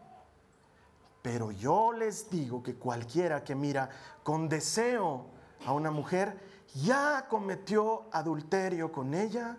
Pero 1.22 1.52
yo 1.52 1.92
les 1.92 2.30
digo 2.30 2.64
que 2.64 2.76
cualquiera 2.76 3.44
que 3.44 3.54
mira 3.54 3.90
con 4.24 4.48
deseo 4.48 5.26
a 5.66 5.74
una 5.74 5.92
mujer, 5.92 6.40
ya 6.74 7.28
cometió 7.30 8.06
adulterio 8.12 8.94
con 8.94 9.14
ella 9.14 9.58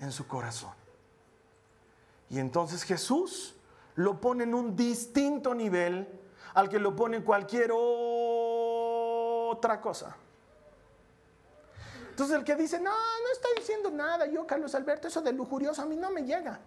en 0.00 0.12
su 0.12 0.26
corazón. 0.26 0.74
Y 2.28 2.38
entonces 2.38 2.82
Jesús 2.82 3.54
lo 3.94 4.20
pone 4.20 4.44
en 4.44 4.54
un 4.54 4.76
distinto 4.76 5.54
nivel 5.54 6.08
al 6.52 6.68
que 6.68 6.78
lo 6.78 6.94
pone 6.94 7.24
cualquier 7.24 7.70
otra 7.74 9.80
cosa. 9.80 10.14
Entonces 12.12 12.36
el 12.36 12.44
que 12.44 12.54
dice, 12.54 12.78
no, 12.78 12.90
no 12.90 13.32
estoy 13.32 13.52
diciendo 13.56 13.90
nada, 13.90 14.26
yo 14.26 14.46
Carlos 14.46 14.74
Alberto, 14.74 15.08
eso 15.08 15.22
de 15.22 15.32
lujurioso 15.32 15.80
a 15.80 15.86
mí 15.86 15.96
no 15.96 16.10
me 16.10 16.22
llega. 16.22 16.60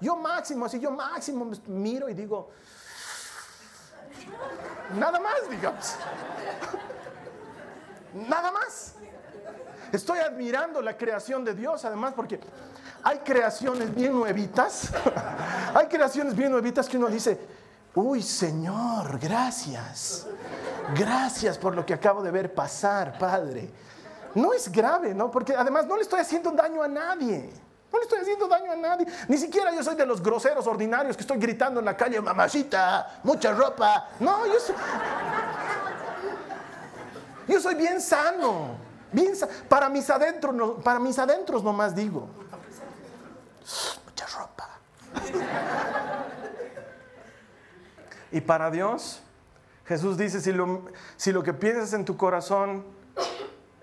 Yo 0.00 0.16
máximo, 0.16 0.64
así 0.64 0.80
yo 0.80 0.90
máximo 0.90 1.50
miro 1.66 2.08
y 2.08 2.14
digo, 2.14 2.48
nada 4.94 5.20
más, 5.20 5.50
digamos. 5.50 5.96
Nada 8.14 8.50
más. 8.50 8.94
Estoy 9.92 10.20
admirando 10.20 10.80
la 10.80 10.96
creación 10.96 11.44
de 11.44 11.52
Dios, 11.52 11.84
además, 11.84 12.14
porque 12.16 12.40
hay 13.02 13.18
creaciones 13.18 13.94
bien 13.94 14.14
nuevitas. 14.14 14.90
hay 15.74 15.86
creaciones 15.86 16.34
bien 16.34 16.50
nuevitas 16.50 16.88
que 16.88 16.96
uno 16.96 17.08
dice, 17.08 17.38
uy, 17.94 18.22
Señor, 18.22 19.18
gracias. 19.18 20.26
Gracias 20.96 21.58
por 21.58 21.74
lo 21.74 21.84
que 21.84 21.92
acabo 21.92 22.22
de 22.22 22.30
ver 22.30 22.54
pasar, 22.54 23.18
Padre. 23.18 23.70
No 24.36 24.52
es 24.52 24.70
grave, 24.70 25.14
¿no? 25.14 25.30
Porque 25.30 25.56
además 25.56 25.86
no 25.86 25.96
le 25.96 26.02
estoy 26.02 26.20
haciendo 26.20 26.50
daño 26.50 26.82
a 26.82 26.88
nadie. 26.88 27.50
No 27.90 27.98
le 27.98 28.04
estoy 28.04 28.20
haciendo 28.20 28.46
daño 28.46 28.70
a 28.70 28.76
nadie. 28.76 29.06
Ni 29.28 29.38
siquiera 29.38 29.74
yo 29.74 29.82
soy 29.82 29.94
de 29.94 30.04
los 30.04 30.22
groseros 30.22 30.66
ordinarios 30.66 31.16
que 31.16 31.22
estoy 31.22 31.38
gritando 31.38 31.80
en 31.80 31.86
la 31.86 31.96
calle, 31.96 32.20
mamacita, 32.20 33.20
mucha 33.22 33.54
ropa. 33.54 34.10
No, 34.20 34.46
yo 34.46 34.60
soy... 34.60 34.74
Yo 37.48 37.60
soy 37.60 37.76
bien 37.76 37.98
sano. 37.98 38.76
Bien 39.10 39.32
para 39.70 39.88
mis 39.88 40.10
adentros, 40.10 40.54
no, 40.54 40.74
para 40.74 40.98
mis 40.98 41.18
adentros 41.18 41.64
nomás 41.64 41.96
digo. 41.96 42.28
Mucha 44.04 44.26
ropa. 44.38 44.68
y 48.30 48.42
para 48.42 48.70
Dios, 48.70 49.22
Jesús 49.86 50.18
dice, 50.18 50.42
si 50.42 50.52
lo, 50.52 50.82
si 51.16 51.32
lo 51.32 51.42
que 51.42 51.54
piensas 51.54 51.94
en 51.94 52.04
tu 52.04 52.18
corazón 52.18 52.95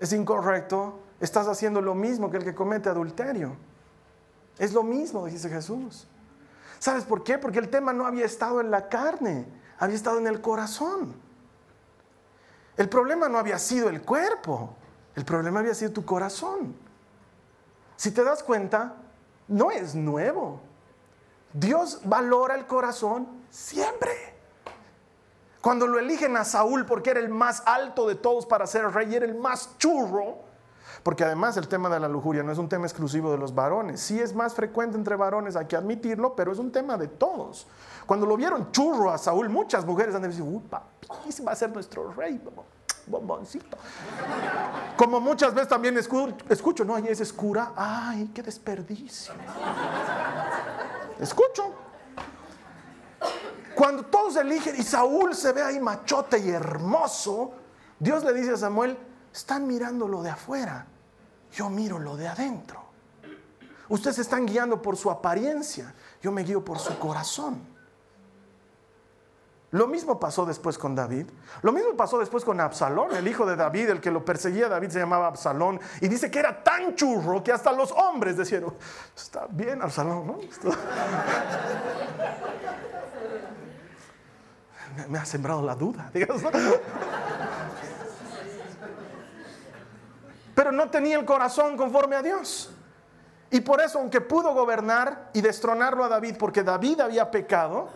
es 0.04 0.12
incorrecto, 0.12 1.00
estás 1.18 1.48
haciendo 1.48 1.80
lo 1.80 1.94
mismo 1.94 2.30
que 2.30 2.36
el 2.36 2.44
que 2.44 2.54
comete 2.54 2.90
adulterio. 2.90 3.56
Es 4.58 4.74
lo 4.74 4.82
mismo, 4.82 5.24
dice 5.24 5.48
Jesús. 5.48 6.06
¿Sabes 6.78 7.04
por 7.04 7.24
qué? 7.24 7.38
Porque 7.38 7.58
el 7.58 7.70
tema 7.70 7.94
no 7.94 8.06
había 8.06 8.26
estado 8.26 8.60
en 8.60 8.70
la 8.70 8.90
carne, 8.90 9.46
había 9.78 9.96
estado 9.96 10.18
en 10.18 10.26
el 10.26 10.42
corazón. 10.42 11.14
El 12.76 12.90
problema 12.90 13.30
no 13.30 13.38
había 13.38 13.58
sido 13.58 13.88
el 13.88 14.02
cuerpo, 14.02 14.74
el 15.14 15.24
problema 15.24 15.60
había 15.60 15.74
sido 15.74 15.92
tu 15.92 16.04
corazón. 16.04 16.76
Si 17.96 18.10
te 18.10 18.22
das 18.22 18.42
cuenta, 18.42 18.96
no 19.48 19.70
es 19.70 19.94
nuevo. 19.94 20.60
Dios 21.54 22.00
valora 22.04 22.56
el 22.56 22.66
corazón 22.66 23.26
siempre. 23.48 24.33
Cuando 25.64 25.86
lo 25.86 25.98
eligen 25.98 26.36
a 26.36 26.44
Saúl 26.44 26.84
porque 26.84 27.08
era 27.08 27.20
el 27.20 27.30
más 27.30 27.62
alto 27.64 28.06
de 28.06 28.16
todos 28.16 28.44
para 28.44 28.66
ser 28.66 28.84
rey, 28.92 29.14
era 29.14 29.24
el 29.24 29.34
más 29.34 29.78
churro, 29.78 30.40
porque 31.02 31.24
además 31.24 31.56
el 31.56 31.68
tema 31.68 31.88
de 31.88 31.98
la 31.98 32.06
lujuria 32.06 32.42
no 32.42 32.52
es 32.52 32.58
un 32.58 32.68
tema 32.68 32.84
exclusivo 32.84 33.32
de 33.32 33.38
los 33.38 33.54
varones. 33.54 33.98
Sí 33.98 34.20
es 34.20 34.34
más 34.34 34.52
frecuente 34.52 34.98
entre 34.98 35.16
varones, 35.16 35.56
hay 35.56 35.64
que 35.64 35.74
admitirlo, 35.74 36.36
pero 36.36 36.52
es 36.52 36.58
un 36.58 36.70
tema 36.70 36.98
de 36.98 37.08
todos. 37.08 37.66
Cuando 38.04 38.26
lo 38.26 38.36
vieron 38.36 38.72
churro 38.72 39.10
a 39.10 39.16
Saúl, 39.16 39.48
muchas 39.48 39.86
mujeres 39.86 40.14
han 40.14 40.30
dicho, 40.30 40.44
uy, 40.44 40.60
papi, 40.68 41.08
ese 41.26 41.42
va 41.42 41.52
a 41.52 41.56
ser 41.56 41.72
nuestro 41.72 42.12
rey, 42.12 42.38
bomboncito. 43.06 43.78
Como 44.98 45.18
muchas 45.18 45.54
veces 45.54 45.70
también 45.70 45.96
escucho, 45.96 46.84
no, 46.84 46.94
ahí 46.94 47.06
es 47.08 47.22
escura, 47.22 47.72
ay, 47.74 48.30
qué 48.34 48.42
desperdicio. 48.42 49.32
Escucho. 51.18 51.83
Cuando 53.74 54.04
todos 54.04 54.36
eligen 54.36 54.76
y 54.78 54.82
Saúl 54.82 55.34
se 55.34 55.52
ve 55.52 55.62
ahí 55.62 55.80
machote 55.80 56.38
y 56.38 56.50
hermoso, 56.50 57.52
Dios 57.98 58.24
le 58.24 58.32
dice 58.32 58.52
a 58.52 58.56
Samuel, 58.56 58.96
están 59.32 59.66
mirando 59.66 60.06
lo 60.06 60.22
de 60.22 60.30
afuera 60.30 60.86
yo 61.54 61.70
miro 61.70 61.98
lo 61.98 62.16
de 62.16 62.28
adentro. 62.28 62.82
Ustedes 63.88 64.18
están 64.18 64.46
guiando 64.46 64.80
por 64.82 64.96
su 64.96 65.10
apariencia, 65.10 65.94
yo 66.20 66.32
me 66.32 66.42
guío 66.42 66.64
por 66.64 66.78
su 66.78 66.98
corazón. 66.98 67.72
Lo 69.70 69.86
mismo 69.88 70.20
pasó 70.20 70.46
después 70.46 70.78
con 70.78 70.94
David. 70.94 71.26
Lo 71.62 71.72
mismo 71.72 71.96
pasó 71.96 72.18
después 72.18 72.44
con 72.44 72.60
Absalón, 72.60 73.14
el 73.16 73.26
hijo 73.26 73.44
de 73.44 73.56
David, 73.56 73.90
el 73.90 74.00
que 74.00 74.10
lo 74.10 74.24
perseguía 74.24 74.68
David 74.68 74.90
se 74.90 75.00
llamaba 75.00 75.26
Absalón. 75.26 75.80
Y 76.00 76.06
dice 76.08 76.30
que 76.30 76.38
era 76.38 76.62
tan 76.62 76.94
churro 76.94 77.42
que 77.42 77.50
hasta 77.50 77.72
los 77.72 77.90
hombres 77.92 78.36
decían, 78.36 78.64
está 79.16 79.46
bien 79.50 79.82
Absalón, 79.82 80.26
¿no? 80.26 80.38
Me 85.08 85.18
ha 85.18 85.24
sembrado 85.24 85.62
la 85.62 85.74
duda. 85.74 86.10
Pero 90.54 90.70
no 90.72 90.90
tenía 90.90 91.18
el 91.18 91.24
corazón 91.24 91.76
conforme 91.76 92.16
a 92.16 92.22
Dios. 92.22 92.70
Y 93.50 93.60
por 93.60 93.80
eso, 93.80 93.98
aunque 93.98 94.20
pudo 94.20 94.52
gobernar 94.54 95.30
y 95.32 95.40
destronarlo 95.40 96.04
a 96.04 96.08
David, 96.08 96.36
porque 96.38 96.62
David 96.62 97.00
había 97.00 97.30
pecado, 97.30 97.88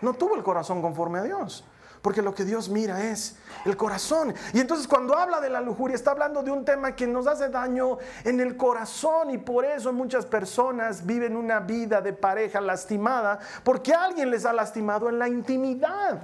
no 0.00 0.14
tuvo 0.14 0.36
el 0.36 0.42
corazón 0.42 0.82
conforme 0.82 1.18
a 1.20 1.22
Dios. 1.22 1.64
Porque 2.02 2.20
lo 2.20 2.34
que 2.34 2.44
Dios 2.44 2.68
mira 2.68 3.04
es 3.04 3.36
el 3.64 3.76
corazón. 3.76 4.34
Y 4.52 4.58
entonces 4.58 4.88
cuando 4.88 5.16
habla 5.16 5.40
de 5.40 5.48
la 5.48 5.60
lujuria, 5.60 5.94
está 5.94 6.10
hablando 6.10 6.42
de 6.42 6.50
un 6.50 6.64
tema 6.64 6.96
que 6.96 7.06
nos 7.06 7.28
hace 7.28 7.48
daño 7.48 7.98
en 8.24 8.40
el 8.40 8.56
corazón. 8.56 9.30
Y 9.30 9.38
por 9.38 9.64
eso 9.64 9.92
muchas 9.92 10.26
personas 10.26 11.06
viven 11.06 11.36
una 11.36 11.60
vida 11.60 12.00
de 12.00 12.12
pareja 12.12 12.60
lastimada, 12.60 13.38
porque 13.62 13.94
alguien 13.94 14.30
les 14.30 14.44
ha 14.44 14.52
lastimado 14.52 15.08
en 15.08 15.20
la 15.20 15.28
intimidad. 15.28 16.22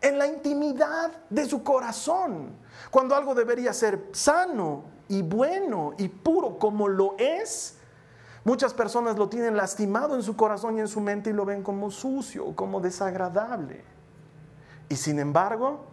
En 0.00 0.18
la 0.18 0.26
intimidad 0.26 1.12
de 1.28 1.44
su 1.44 1.62
corazón. 1.62 2.56
Cuando 2.90 3.14
algo 3.14 3.34
debería 3.34 3.74
ser 3.74 4.08
sano 4.12 4.84
y 5.08 5.20
bueno 5.20 5.92
y 5.98 6.08
puro 6.08 6.58
como 6.58 6.88
lo 6.88 7.16
es, 7.18 7.76
muchas 8.44 8.72
personas 8.72 9.18
lo 9.18 9.28
tienen 9.28 9.58
lastimado 9.58 10.14
en 10.14 10.22
su 10.22 10.36
corazón 10.36 10.78
y 10.78 10.80
en 10.80 10.88
su 10.88 11.02
mente 11.02 11.30
y 11.30 11.32
lo 11.34 11.44
ven 11.44 11.62
como 11.62 11.90
sucio, 11.90 12.56
como 12.56 12.80
desagradable. 12.80 13.92
Y 14.92 14.96
sin 14.96 15.18
embargo, 15.18 15.86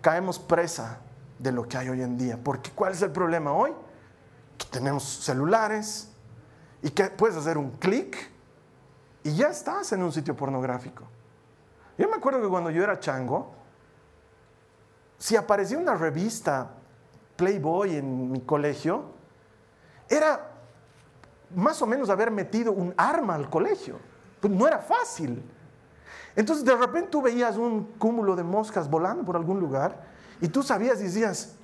caemos 0.00 0.38
presa 0.38 1.00
de 1.40 1.50
lo 1.50 1.66
que 1.66 1.76
hay 1.76 1.88
hoy 1.88 2.02
en 2.02 2.16
día. 2.16 2.38
Porque 2.40 2.70
¿cuál 2.70 2.92
es 2.92 3.02
el 3.02 3.10
problema 3.10 3.52
hoy? 3.52 3.72
Que 4.56 4.66
tenemos 4.66 5.02
celulares 5.02 6.12
y 6.80 6.90
que 6.90 7.06
puedes 7.06 7.36
hacer 7.36 7.58
un 7.58 7.72
clic 7.72 8.30
y 9.24 9.34
ya 9.34 9.48
estás 9.48 9.90
en 9.90 10.04
un 10.04 10.12
sitio 10.12 10.36
pornográfico. 10.36 11.02
Yo 11.98 12.08
me 12.08 12.14
acuerdo 12.14 12.40
que 12.40 12.46
cuando 12.46 12.70
yo 12.70 12.84
era 12.84 13.00
chango, 13.00 13.56
si 15.18 15.34
aparecía 15.34 15.76
una 15.76 15.96
revista 15.96 16.70
Playboy 17.34 17.96
en 17.96 18.30
mi 18.30 18.40
colegio 18.42 19.14
era 20.08 20.52
más 21.56 21.82
o 21.82 21.88
menos 21.88 22.08
haber 22.08 22.30
metido 22.30 22.70
un 22.70 22.94
arma 22.96 23.34
al 23.34 23.50
colegio. 23.50 23.98
Pues 24.40 24.52
no 24.52 24.68
era 24.68 24.78
fácil. 24.78 25.42
Entonces 26.36 26.64
de 26.64 26.74
repente 26.74 27.08
tú 27.10 27.22
veías 27.22 27.56
un 27.56 27.84
cúmulo 27.98 28.34
de 28.34 28.42
moscas 28.42 28.90
volando 28.90 29.24
por 29.24 29.36
algún 29.36 29.60
lugar 29.60 30.02
y 30.40 30.48
tú 30.48 30.62
sabías 30.62 31.00
y 31.00 31.04
decías, 31.04 31.54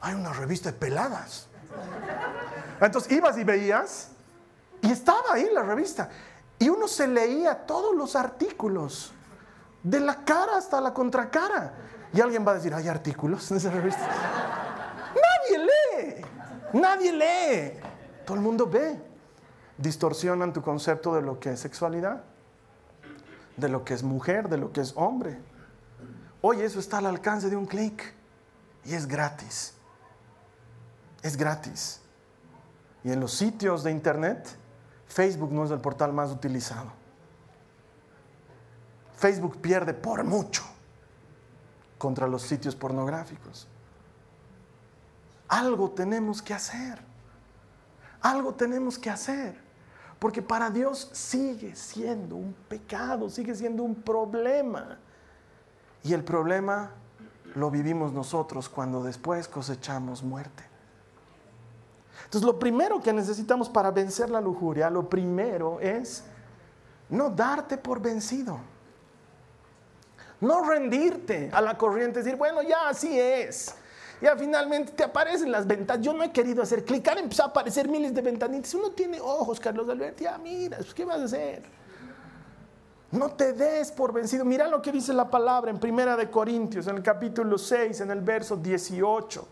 hay 0.00 0.14
una 0.14 0.32
revista 0.32 0.70
de 0.70 0.78
peladas. 0.78 1.48
Entonces 2.80 3.12
ibas 3.12 3.36
y 3.38 3.44
veías 3.44 4.10
y 4.82 4.90
estaba 4.90 5.32
ahí 5.32 5.48
la 5.52 5.62
revista. 5.62 6.08
Y 6.58 6.68
uno 6.68 6.88
se 6.88 7.06
leía 7.06 7.66
todos 7.66 7.94
los 7.94 8.16
artículos, 8.16 9.12
de 9.82 10.00
la 10.00 10.24
cara 10.24 10.58
hasta 10.58 10.80
la 10.80 10.92
contracara. 10.92 11.72
Y 12.12 12.20
alguien 12.20 12.46
va 12.46 12.52
a 12.52 12.54
decir, 12.56 12.74
¿hay 12.74 12.88
artículos 12.88 13.50
en 13.50 13.56
esa 13.56 13.70
revista? 13.70 14.06
Nadie 15.14 15.64
lee, 15.64 16.24
nadie 16.72 17.12
lee. 17.12 17.80
Todo 18.24 18.36
el 18.36 18.42
mundo 18.42 18.66
ve. 18.66 19.00
Distorsionan 19.78 20.52
tu 20.52 20.60
concepto 20.60 21.14
de 21.14 21.22
lo 21.22 21.40
que 21.40 21.52
es 21.52 21.60
sexualidad, 21.60 22.22
de 23.60 23.68
lo 23.68 23.84
que 23.84 23.94
es 23.94 24.02
mujer, 24.02 24.48
de 24.48 24.58
lo 24.58 24.72
que 24.72 24.80
es 24.80 24.92
hombre. 24.96 25.38
Hoy 26.42 26.60
eso 26.62 26.80
está 26.80 26.98
al 26.98 27.06
alcance 27.06 27.50
de 27.50 27.56
un 27.56 27.66
clic 27.66 28.14
y 28.84 28.94
es 28.94 29.06
gratis. 29.06 29.74
Es 31.22 31.36
gratis. 31.36 32.00
Y 33.04 33.12
en 33.12 33.20
los 33.20 33.32
sitios 33.32 33.84
de 33.84 33.90
internet, 33.90 34.48
Facebook 35.06 35.52
no 35.52 35.64
es 35.64 35.70
el 35.70 35.80
portal 35.80 36.12
más 36.12 36.30
utilizado. 36.30 36.92
Facebook 39.16 39.60
pierde 39.60 39.92
por 39.92 40.24
mucho 40.24 40.62
contra 41.98 42.26
los 42.26 42.42
sitios 42.42 42.74
pornográficos. 42.74 43.68
Algo 45.48 45.90
tenemos 45.90 46.40
que 46.40 46.54
hacer. 46.54 46.98
Algo 48.22 48.54
tenemos 48.54 48.98
que 48.98 49.10
hacer. 49.10 49.69
Porque 50.20 50.42
para 50.42 50.70
Dios 50.70 51.08
sigue 51.12 51.74
siendo 51.74 52.36
un 52.36 52.54
pecado, 52.68 53.28
sigue 53.30 53.54
siendo 53.54 53.82
un 53.82 53.94
problema. 53.94 54.98
Y 56.04 56.12
el 56.12 56.22
problema 56.22 56.90
lo 57.54 57.70
vivimos 57.70 58.12
nosotros 58.12 58.68
cuando 58.68 59.02
después 59.02 59.48
cosechamos 59.48 60.22
muerte. 60.22 60.62
Entonces 62.24 62.46
lo 62.46 62.58
primero 62.58 63.00
que 63.00 63.14
necesitamos 63.14 63.70
para 63.70 63.90
vencer 63.90 64.28
la 64.28 64.42
lujuria, 64.42 64.90
lo 64.90 65.08
primero 65.08 65.80
es 65.80 66.22
no 67.08 67.30
darte 67.30 67.78
por 67.78 68.00
vencido. 68.00 68.58
No 70.38 70.62
rendirte 70.62 71.50
a 71.52 71.62
la 71.62 71.76
corriente, 71.76 72.22
decir, 72.22 72.36
bueno, 72.36 72.62
ya 72.62 72.90
así 72.90 73.18
es. 73.18 73.74
Ya 74.20 74.36
finalmente 74.36 74.92
te 74.92 75.04
aparecen 75.04 75.50
las 75.50 75.66
ventanas. 75.66 76.04
Yo 76.04 76.12
no 76.12 76.22
he 76.22 76.30
querido 76.30 76.62
hacer 76.62 76.84
clicar, 76.84 77.18
empezó 77.18 77.44
a 77.44 77.46
aparecer 77.46 77.88
miles 77.88 78.14
de 78.14 78.20
ventanitas. 78.20 78.74
Uno 78.74 78.90
tiene 78.90 79.20
ojos, 79.20 79.58
Carlos 79.58 79.88
Alberto, 79.88 80.22
ya 80.24 80.36
mira, 80.38 80.76
pues, 80.76 80.92
¿qué 80.92 81.04
vas 81.04 81.20
a 81.20 81.24
hacer? 81.24 81.62
No 83.12 83.30
te 83.30 83.52
des 83.52 83.90
por 83.90 84.12
vencido. 84.12 84.44
Mira 84.44 84.68
lo 84.68 84.80
que 84.80 84.92
dice 84.92 85.12
la 85.12 85.28
palabra 85.28 85.70
en 85.70 85.80
Primera 85.80 86.16
de 86.16 86.30
Corintios, 86.30 86.86
en 86.86 86.96
el 86.96 87.02
capítulo 87.02 87.58
6, 87.58 88.02
en 88.02 88.10
el 88.10 88.20
verso 88.20 88.56
18. 88.56 89.48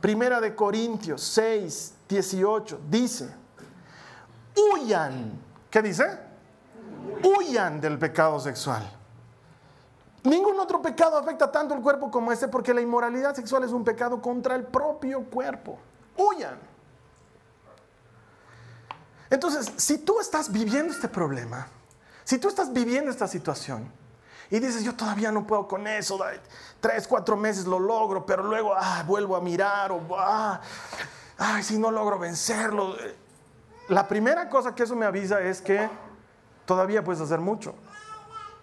Primera 0.00 0.40
de 0.40 0.54
Corintios 0.54 1.22
6, 1.22 1.94
18. 2.08 2.80
Dice, 2.88 3.28
huyan. 4.56 5.32
¿Qué 5.70 5.82
dice? 5.82 6.04
Huyan 7.22 7.80
del 7.80 7.98
pecado 7.98 8.40
sexual. 8.40 8.97
Ningún 10.24 10.58
otro 10.58 10.82
pecado 10.82 11.16
afecta 11.16 11.50
tanto 11.50 11.74
el 11.74 11.80
cuerpo 11.80 12.10
como 12.10 12.32
este 12.32 12.48
porque 12.48 12.74
la 12.74 12.80
inmoralidad 12.80 13.34
sexual 13.34 13.64
es 13.64 13.70
un 13.70 13.84
pecado 13.84 14.20
contra 14.20 14.54
el 14.54 14.64
propio 14.64 15.24
cuerpo. 15.24 15.78
Huyan. 16.16 16.58
Entonces, 19.30 19.72
si 19.76 19.98
tú 19.98 20.20
estás 20.20 20.50
viviendo 20.50 20.92
este 20.92 21.08
problema, 21.08 21.68
si 22.24 22.38
tú 22.38 22.48
estás 22.48 22.72
viviendo 22.72 23.10
esta 23.10 23.28
situación 23.28 23.90
y 24.50 24.58
dices, 24.58 24.82
yo 24.82 24.94
todavía 24.94 25.30
no 25.30 25.46
puedo 25.46 25.68
con 25.68 25.86
eso, 25.86 26.18
tres, 26.80 27.06
cuatro 27.06 27.36
meses 27.36 27.66
lo 27.66 27.78
logro, 27.78 28.24
pero 28.24 28.42
luego 28.42 28.74
ah, 28.76 29.04
vuelvo 29.06 29.36
a 29.36 29.40
mirar 29.40 29.92
o 29.92 30.00
ah, 30.18 30.60
ay, 31.36 31.62
si 31.62 31.78
no 31.78 31.90
logro 31.90 32.18
vencerlo. 32.18 32.96
La 33.88 34.08
primera 34.08 34.48
cosa 34.48 34.74
que 34.74 34.82
eso 34.82 34.96
me 34.96 35.06
avisa 35.06 35.40
es 35.40 35.60
que 35.60 35.88
todavía 36.64 37.04
puedes 37.04 37.20
hacer 37.20 37.40
mucho. 37.40 37.74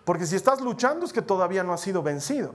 Porque 0.05 0.27
si 0.27 0.35
estás 0.35 0.61
luchando 0.61 1.05
es 1.05 1.11
que 1.11 1.21
todavía 1.21 1.63
no 1.63 1.73
has 1.73 1.81
sido 1.81 2.01
vencido. 2.01 2.53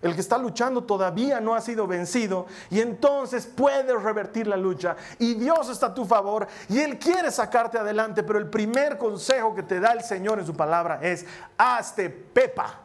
El 0.00 0.14
que 0.14 0.20
está 0.20 0.38
luchando 0.38 0.84
todavía 0.84 1.40
no 1.40 1.56
ha 1.56 1.60
sido 1.60 1.88
vencido 1.88 2.46
y 2.70 2.80
entonces 2.80 3.46
puedes 3.46 4.00
revertir 4.00 4.46
la 4.46 4.56
lucha 4.56 4.94
y 5.18 5.34
Dios 5.34 5.68
está 5.68 5.86
a 5.86 5.94
tu 5.94 6.04
favor 6.04 6.46
y 6.68 6.78
Él 6.78 7.00
quiere 7.00 7.32
sacarte 7.32 7.78
adelante, 7.78 8.22
pero 8.22 8.38
el 8.38 8.48
primer 8.48 8.96
consejo 8.96 9.56
que 9.56 9.64
te 9.64 9.80
da 9.80 9.90
el 9.92 10.04
Señor 10.04 10.38
en 10.38 10.46
su 10.46 10.54
palabra 10.54 11.00
es, 11.02 11.26
hazte 11.56 12.10
pepa. 12.10 12.78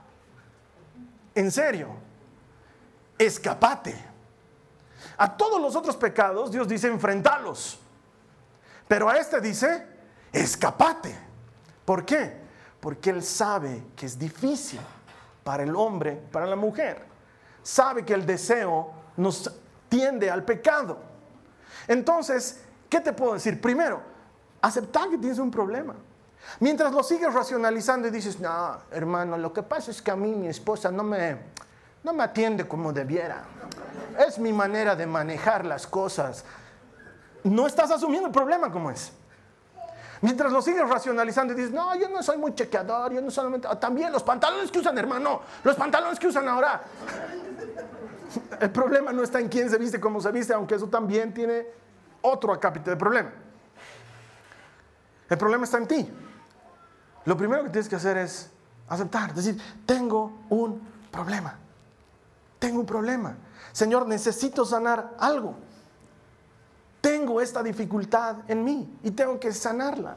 En 1.35 1.51
serio, 1.51 1.89
escapate. 3.19 3.95
A 5.15 5.37
todos 5.37 5.61
los 5.61 5.75
otros 5.75 5.95
pecados 5.95 6.51
Dios 6.51 6.67
dice, 6.67 6.87
enfrentalos. 6.87 7.79
Pero 8.87 9.07
a 9.07 9.17
este 9.17 9.39
dice, 9.39 9.85
escapate. 10.31 11.15
¿Por 11.85 12.05
qué? 12.05 12.42
Porque 12.83 13.11
Él 13.11 13.23
sabe 13.23 13.81
que 13.95 14.05
es 14.05 14.19
difícil 14.19 14.81
para 15.41 15.63
el 15.63 15.73
hombre, 15.73 16.21
para 16.33 16.45
la 16.45 16.57
mujer. 16.57 17.01
Sabe 17.61 18.03
que 18.03 18.13
el 18.13 18.25
deseo 18.25 18.91
nos 19.15 19.49
tiende 19.87 20.29
al 20.29 20.43
pecado. 20.43 20.97
Entonces, 21.87 22.59
¿qué 22.89 22.99
te 22.99 23.13
puedo 23.13 23.35
decir? 23.35 23.61
Primero, 23.61 24.01
aceptar 24.61 25.09
que 25.09 25.17
tienes 25.17 25.39
un 25.39 25.49
problema. 25.49 25.95
Mientras 26.59 26.91
lo 26.91 27.03
sigues 27.03 27.33
racionalizando 27.33 28.09
y 28.09 28.11
dices, 28.11 28.41
no, 28.41 28.77
hermano, 28.91 29.37
lo 29.37 29.53
que 29.53 29.63
pasa 29.63 29.89
es 29.89 30.01
que 30.01 30.11
a 30.11 30.17
mí 30.17 30.35
mi 30.35 30.47
esposa 30.47 30.91
no 30.91 31.03
me, 31.03 31.37
no 32.03 32.11
me 32.11 32.23
atiende 32.23 32.67
como 32.67 32.91
debiera. 32.91 33.45
Es 34.27 34.37
mi 34.39 34.51
manera 34.51 34.93
de 34.93 35.07
manejar 35.07 35.65
las 35.65 35.87
cosas. 35.87 36.43
No 37.45 37.65
estás 37.65 37.91
asumiendo 37.91 38.27
el 38.27 38.33
problema 38.33 38.69
como 38.69 38.91
es. 38.91 39.13
Mientras 40.23 40.53
lo 40.53 40.61
sigues 40.61 40.87
racionalizando 40.87 41.51
y 41.51 41.57
dices, 41.57 41.71
no, 41.73 41.93
yo 41.95 42.07
no 42.07 42.23
soy 42.23 42.37
muy 42.37 42.55
chequeador, 42.55 43.11
yo 43.11 43.19
no 43.19 43.29
solamente... 43.29 43.67
Ah, 43.69 43.77
también 43.77 44.09
los 44.09 44.23
pantalones 44.23 44.71
que 44.71 44.79
usan, 44.79 44.97
hermano, 44.97 45.41
los 45.65 45.75
pantalones 45.75 46.17
que 46.17 46.27
usan 46.27 46.47
ahora. 46.47 46.81
El 48.57 48.71
problema 48.71 49.11
no 49.11 49.21
está 49.21 49.41
en 49.41 49.49
quién 49.49 49.69
se 49.69 49.77
viste, 49.77 49.99
cómo 49.99 50.21
se 50.21 50.31
viste, 50.31 50.53
aunque 50.53 50.75
eso 50.75 50.87
también 50.87 51.33
tiene 51.33 51.67
otro 52.21 52.53
acápite 52.53 52.91
de 52.91 52.95
problema. 52.95 53.31
El 55.29 55.37
problema 55.37 55.65
está 55.65 55.77
en 55.79 55.87
ti. 55.89 56.09
Lo 57.25 57.35
primero 57.35 57.65
que 57.65 57.71
tienes 57.71 57.89
que 57.89 57.97
hacer 57.97 58.15
es 58.15 58.49
aceptar, 58.87 59.33
decir, 59.33 59.61
tengo 59.85 60.45
un 60.47 60.79
problema. 61.11 61.59
Tengo 62.59 62.79
un 62.79 62.85
problema. 62.85 63.35
Señor, 63.73 64.07
necesito 64.07 64.63
sanar 64.63 65.15
algo 65.19 65.57
tengo 67.03 67.41
esta 67.41 67.61
dificultad 67.61 68.37
en 68.47 68.63
mí 68.63 68.97
y 69.03 69.11
tengo 69.11 69.37
que 69.37 69.51
sanarla. 69.51 70.15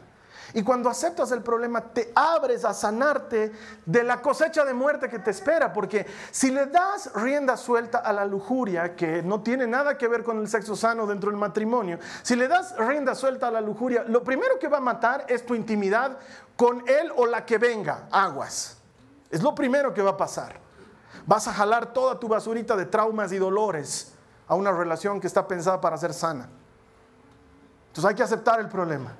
Y 0.55 0.62
cuando 0.62 0.88
aceptas 0.88 1.33
el 1.33 1.42
problema, 1.42 1.81
te 1.81 2.12
abres 2.14 2.64
a 2.64 2.72
sanarte 2.72 3.51
de 3.85 4.05
la 4.05 4.22
cosecha 4.22 4.64
de 4.64 4.72
muerte 4.72 5.09
que 5.09 5.18
te 5.18 5.33
espera, 5.33 5.72
porque 5.72 6.07
si 6.31 6.53
le 6.53 6.66
das 6.66 7.11
rienda 7.16 7.57
suelta 7.57 7.99
a 7.99 8.12
la 8.12 8.25
lujuria, 8.25 8.94
que 8.94 9.20
no 9.20 9.42
tiene 9.42 9.66
nada 9.66 9.99
que 9.99 10.07
ver 10.07 10.22
con 10.22 10.38
el 10.38 10.46
sexo 10.46 10.77
sano 10.77 11.09
dentro 11.09 11.29
del 11.29 11.40
matrimonio, 11.40 11.99
si 12.22 12.37
le 12.37 12.46
das 12.46 12.77
rienda 12.79 13.16
suelta 13.16 13.49
a 13.49 13.51
la 13.51 13.61
lujuria, 13.61 14.05
lo 14.07 14.22
primero 14.22 14.57
que 14.61 14.68
va 14.68 14.79
a 14.79 14.81
matar 14.81 15.27
es 15.29 15.44
tu 15.44 15.57
intimidad 15.57 16.16
con 16.55 16.88
él 16.88 17.11
o 17.16 17.27
la 17.27 17.44
que 17.44 17.59
venga, 17.59 18.07
aguas. 18.12 18.79
Es 19.29 19.42
lo 19.42 19.57
primero 19.57 19.92
que 19.92 20.03
va 20.03 20.11
a 20.11 20.16
pasar. 20.16 20.61
Vas 21.27 21.49
a 21.49 21.53
jalar 21.53 21.92
toda 21.92 22.20
tu 22.20 22.29
basurita 22.29 22.77
de 22.77 22.87
traumas 22.87 23.33
y 23.33 23.38
dolores 23.38 24.12
a 24.46 24.55
una 24.55 24.70
relación 24.70 25.20
que 25.20 25.27
está 25.27 25.49
pensada 25.49 25.81
para 25.81 25.99
ser 25.99 26.14
sana. 26.14 26.49
Entonces 27.96 28.11
hay 28.11 28.14
que 28.14 28.22
aceptar 28.24 28.61
el 28.61 28.68
problema. 28.68 29.14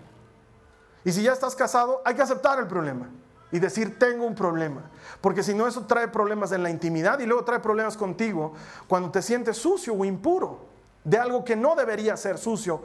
Y 1.03 1.11
si 1.11 1.23
ya 1.23 1.33
estás 1.33 1.57
casado, 1.57 2.03
hay 2.05 2.15
que 2.15 2.21
aceptar 2.21 2.59
el 2.59 2.67
problema 2.67 3.09
y 3.51 3.59
decir, 3.59 3.99
tengo 3.99 4.27
un 4.27 4.35
problema. 4.35 4.83
Porque 5.23 5.43
si 5.43 5.55
no, 5.55 5.67
eso 5.67 5.87
trae 5.87 6.09
problemas 6.09 6.53
en 6.53 6.63
la 6.63 6.69
intimidad 6.69 7.19
y 7.21 7.25
luego 7.25 7.43
trae 7.43 7.61
problemas 7.61 7.97
contigo 7.97 8.53
cuando 8.87 9.11
te 9.11 9.23
sientes 9.23 9.57
sucio 9.57 9.95
o 9.95 10.05
impuro 10.05 10.67
de 11.05 11.17
algo 11.17 11.43
que 11.43 11.57
no 11.57 11.75
debería 11.75 12.19
ser 12.19 12.37
sucio 12.37 12.83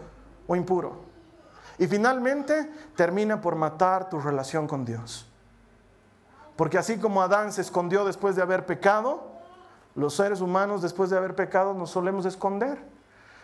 o 0.47 0.56
impuro. 0.56 0.95
Y 1.77 1.88
finalmente 1.88 2.71
termina 2.95 3.41
por 3.41 3.58
matar 3.58 4.10
tu 4.10 4.17
relación 4.17 4.67
con 4.67 4.86
Dios. 4.86 5.27
Porque 6.56 6.77
así 6.77 6.99
como 6.99 7.21
Adán 7.21 7.51
se 7.51 7.60
escondió 7.60 8.06
después 8.06 8.38
de 8.38 8.43
haber 8.43 8.65
pecado, 8.65 9.30
los 9.95 10.15
seres 10.15 10.39
humanos 10.39 10.82
después 10.82 11.10
de 11.10 11.17
haber 11.17 11.36
pecado 11.36 11.73
nos 11.73 11.89
solemos 11.89 12.25
esconder. 12.25 12.90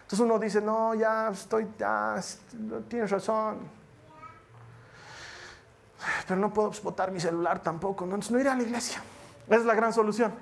Entonces 0.08 0.20
uno 0.22 0.40
dice, 0.40 0.62
no, 0.62 0.96
ya 0.96 1.28
estoy, 1.28 1.68
ya, 1.78 2.16
tienes 2.88 3.12
razón. 3.12 3.58
Pero 6.26 6.40
no 6.40 6.54
puedo 6.54 6.72
botar 6.82 7.12
mi 7.12 7.20
celular 7.20 7.62
tampoco, 7.62 8.06
¿no? 8.06 8.12
entonces 8.16 8.32
no 8.32 8.40
iré 8.40 8.50
a 8.50 8.56
la 8.56 8.64
iglesia. 8.64 9.04
Esa 9.48 9.58
es 9.58 9.66
la 9.66 9.76
gran 9.76 9.92
solución. 9.92 10.34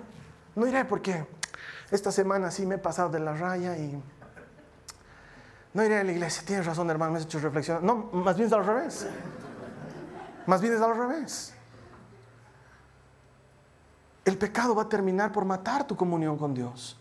No 0.54 0.67
iré 0.67 0.86
porque 0.86 1.25
esta 1.89 2.12
semana 2.12 2.51
sí 2.51 2.63
me 2.63 2.75
he 2.75 2.78
pasado 2.78 3.10
de 3.10 3.19
la 3.19 3.34
raya 3.34 3.75
y 3.75 3.99
no 5.73 5.84
iré 5.84 5.97
a 5.97 6.04
la 6.04 6.12
iglesia. 6.12 6.43
Tienes 6.45 6.67
razón, 6.67 6.88
hermano, 6.91 7.13
me 7.13 7.17
has 7.17 7.25
hecho 7.25 7.39
reflexionar. 7.39 7.82
No, 7.82 7.95
más 8.13 8.36
bien 8.36 8.45
es 8.45 8.54
al 8.54 8.67
revés. 8.67 9.08
Más 10.45 10.62
bien 10.62 10.75
es 10.75 10.82
al 10.82 10.95
revés. 10.95 11.56
El 14.25 14.38
pecado 14.38 14.75
va 14.75 14.84
a 14.84 14.89
terminar 14.89 15.32
por 15.32 15.43
matar 15.43 15.88
tu 15.88 15.95
comunión 15.95 16.38
con 16.38 16.54
Dios. 16.54 16.99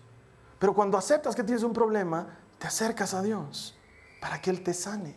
Pero 0.59 0.73
cuando 0.73 0.97
aceptas 0.97 1.35
que 1.35 1.45
tienes 1.45 1.63
un 1.63 1.75
problema, 1.75 2.27
te 2.65 2.69
acercas 2.69 3.13
a 3.13 3.21
Dios 3.21 3.77
para 4.23 4.41
que 4.41 4.49
Él 4.49 4.63
te 4.63 4.73
sane. 4.73 5.15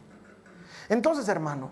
Entonces, 0.89 1.29
hermano, 1.29 1.71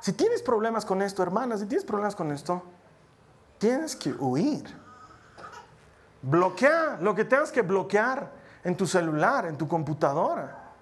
si 0.00 0.14
tienes 0.14 0.40
problemas 0.40 0.86
con 0.86 1.02
esto, 1.02 1.22
hermana, 1.22 1.58
si 1.58 1.66
tienes 1.66 1.84
problemas 1.84 2.16
con 2.16 2.32
esto, 2.32 2.62
tienes 3.58 3.94
que 3.94 4.14
huir. 4.14 4.64
Bloquea 6.22 6.96
lo 7.02 7.14
que 7.14 7.26
tengas 7.26 7.52
que 7.52 7.60
bloquear 7.60 8.32
en 8.64 8.74
tu 8.74 8.86
celular, 8.86 9.44
en 9.44 9.58
tu 9.58 9.68
computadora. 9.68 10.72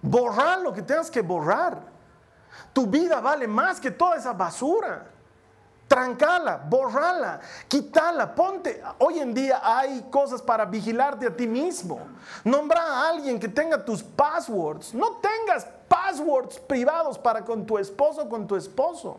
Borrar 0.00 0.60
lo 0.60 0.72
que 0.72 0.82
tengas 0.82 1.10
que 1.10 1.20
borrar. 1.20 1.82
Tu 2.72 2.86
vida 2.86 3.20
vale 3.20 3.48
más 3.48 3.80
que 3.80 3.90
toda 3.90 4.14
esa 4.14 4.32
basura. 4.32 5.10
Trancala, 5.88 6.56
borrala, 6.56 7.40
quitala, 7.68 8.34
ponte. 8.34 8.82
Hoy 8.98 9.18
en 9.18 9.34
día 9.34 9.60
hay 9.62 10.06
cosas 10.10 10.40
para 10.40 10.64
vigilarte 10.64 11.26
a 11.26 11.36
ti 11.36 11.46
mismo. 11.46 12.00
Nombra 12.44 12.80
a 12.80 13.10
alguien 13.10 13.38
que 13.38 13.48
tenga 13.48 13.84
tus 13.84 14.02
passwords. 14.02 14.94
No 14.94 15.18
tengas 15.18 15.66
passwords 15.88 16.58
privados 16.60 17.18
para 17.18 17.44
con 17.44 17.66
tu 17.66 17.76
esposo 17.76 18.26
con 18.28 18.46
tu 18.46 18.56
esposo. 18.56 19.18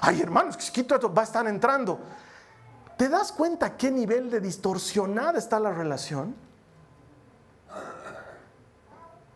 Ay, 0.00 0.22
hermanos, 0.22 0.56
que 0.56 0.72
quito 0.72 0.94
esto, 0.94 1.12
va 1.12 1.22
a 1.22 1.24
estar 1.24 1.46
entrando. 1.46 1.98
¿Te 2.96 3.08
das 3.08 3.32
cuenta 3.32 3.76
qué 3.76 3.90
nivel 3.90 4.30
de 4.30 4.40
distorsionada 4.40 5.38
está 5.38 5.60
la 5.60 5.72
relación? 5.72 6.34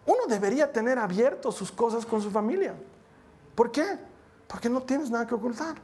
Uno 0.07 0.21
debería 0.27 0.73
tener 0.73 0.99
abierto 0.99 1.53
sus 1.53 1.71
cosas 1.71 2.07
con 2.07 2.23
su 2.23 2.31
familia. 2.31 2.75
¿Por 3.55 3.71
qué? 3.71 3.99
Porque 4.47 4.71
no 4.71 4.81
tienes 4.83 5.11
nada 5.11 5.27
que 5.27 5.35
ocultar. 5.35 5.77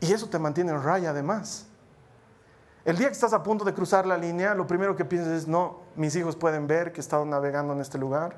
Y 0.00 0.12
eso 0.12 0.28
te 0.28 0.38
mantiene 0.38 0.72
en 0.72 0.82
raya 0.82 1.10
además. 1.10 1.66
El 2.84 2.96
día 2.96 3.08
que 3.08 3.14
estás 3.14 3.32
a 3.32 3.42
punto 3.42 3.64
de 3.64 3.74
cruzar 3.74 4.06
la 4.06 4.16
línea, 4.16 4.54
lo 4.54 4.66
primero 4.66 4.94
que 4.94 5.04
piensas 5.04 5.32
es, 5.32 5.48
no, 5.48 5.80
mis 5.96 6.14
hijos 6.14 6.36
pueden 6.36 6.66
ver 6.66 6.92
que 6.92 7.00
he 7.00 7.02
estado 7.02 7.24
navegando 7.24 7.72
en 7.72 7.80
este 7.80 7.98
lugar. 7.98 8.36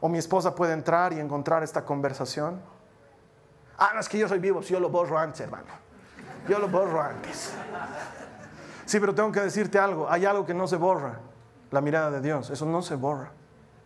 O 0.00 0.08
mi 0.08 0.18
esposa 0.18 0.54
puede 0.54 0.72
entrar 0.72 1.12
y 1.12 1.20
encontrar 1.20 1.62
esta 1.62 1.84
conversación. 1.84 2.60
Ah, 3.78 3.92
no, 3.94 4.00
es 4.00 4.08
que 4.08 4.18
yo 4.18 4.28
soy 4.28 4.38
vivo, 4.38 4.62
si 4.62 4.72
yo 4.74 4.80
lo 4.80 4.90
borro 4.90 5.18
antes, 5.18 5.40
hermano. 5.40 5.64
Yo 6.48 6.58
lo 6.58 6.68
borro 6.68 7.00
antes. 7.00 7.52
Sí, 8.84 8.98
pero 8.98 9.14
tengo 9.14 9.30
que 9.30 9.40
decirte 9.40 9.78
algo. 9.78 10.10
Hay 10.10 10.26
algo 10.26 10.44
que 10.44 10.52
no 10.52 10.66
se 10.66 10.76
borra. 10.76 11.20
La 11.70 11.80
mirada 11.80 12.10
de 12.10 12.20
Dios. 12.20 12.50
Eso 12.50 12.66
no 12.66 12.82
se 12.82 12.96
borra. 12.96 13.30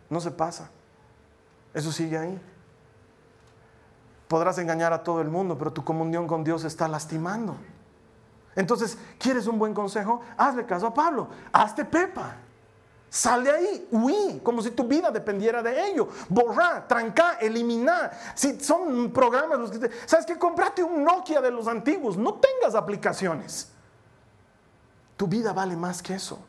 No 0.09 0.19
se 0.19 0.31
pasa. 0.31 0.69
Eso 1.73 1.91
sigue 1.91 2.17
ahí. 2.17 2.41
Podrás 4.27 4.57
engañar 4.57 4.91
a 4.93 5.03
todo 5.03 5.21
el 5.21 5.29
mundo, 5.29 5.57
pero 5.57 5.71
tu 5.71 5.83
comunión 5.83 6.27
con 6.27 6.43
Dios 6.43 6.63
está 6.63 6.87
lastimando. 6.87 7.55
Entonces, 8.55 8.97
¿quieres 9.19 9.47
un 9.47 9.59
buen 9.59 9.73
consejo? 9.73 10.21
Hazle 10.37 10.65
caso 10.65 10.87
a 10.87 10.93
Pablo. 10.93 11.27
Hazte 11.51 11.85
pepa. 11.85 12.37
Sal 13.09 13.43
de 13.43 13.51
ahí, 13.51 13.87
huí, 13.91 14.41
como 14.43 14.61
si 14.61 14.71
tu 14.71 14.85
vida 14.85 15.11
dependiera 15.11 15.61
de 15.61 15.89
ello. 15.89 16.09
Borrar, 16.27 16.87
trancar, 16.87 17.37
eliminar. 17.41 18.11
Si 18.33 18.59
son 18.59 19.11
programas 19.11 19.59
los 19.59 19.71
que 19.71 19.79
te... 19.79 19.89
¿Sabes 20.05 20.25
qué? 20.25 20.37
Comprate 20.37 20.83
un 20.83 21.03
Nokia 21.03 21.39
de 21.39 21.51
los 21.51 21.67
antiguos. 21.67 22.17
No 22.17 22.33
tengas 22.33 22.75
aplicaciones. 22.75 23.69
Tu 25.15 25.27
vida 25.27 25.53
vale 25.53 25.75
más 25.77 26.01
que 26.01 26.15
eso. 26.15 26.39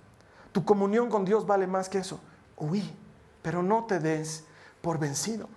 Tu 0.50 0.64
comunión 0.64 1.08
con 1.08 1.24
Dios 1.24 1.46
vale 1.46 1.66
más 1.66 1.88
que 1.88 1.98
eso. 1.98 2.18
Huí, 2.56 2.96
pero 3.42 3.62
no 3.62 3.84
te 3.84 4.00
des 4.00 4.44
por 4.80 4.98
vencido. 4.98 5.48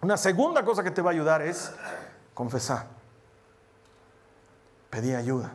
Una 0.00 0.16
segunda 0.16 0.64
cosa 0.64 0.84
que 0.84 0.90
te 0.90 1.02
va 1.02 1.10
a 1.10 1.12
ayudar 1.12 1.42
es 1.42 1.72
confesar. 2.34 2.86
Pedir 4.90 5.16
ayuda. 5.16 5.52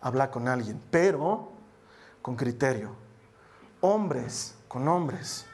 Hablar 0.00 0.30
con 0.30 0.46
alguien, 0.46 0.80
pero 0.90 1.50
con 2.20 2.36
criterio. 2.36 2.94
Hombres 3.80 4.54
con 4.68 4.86
hombres. 4.86 5.46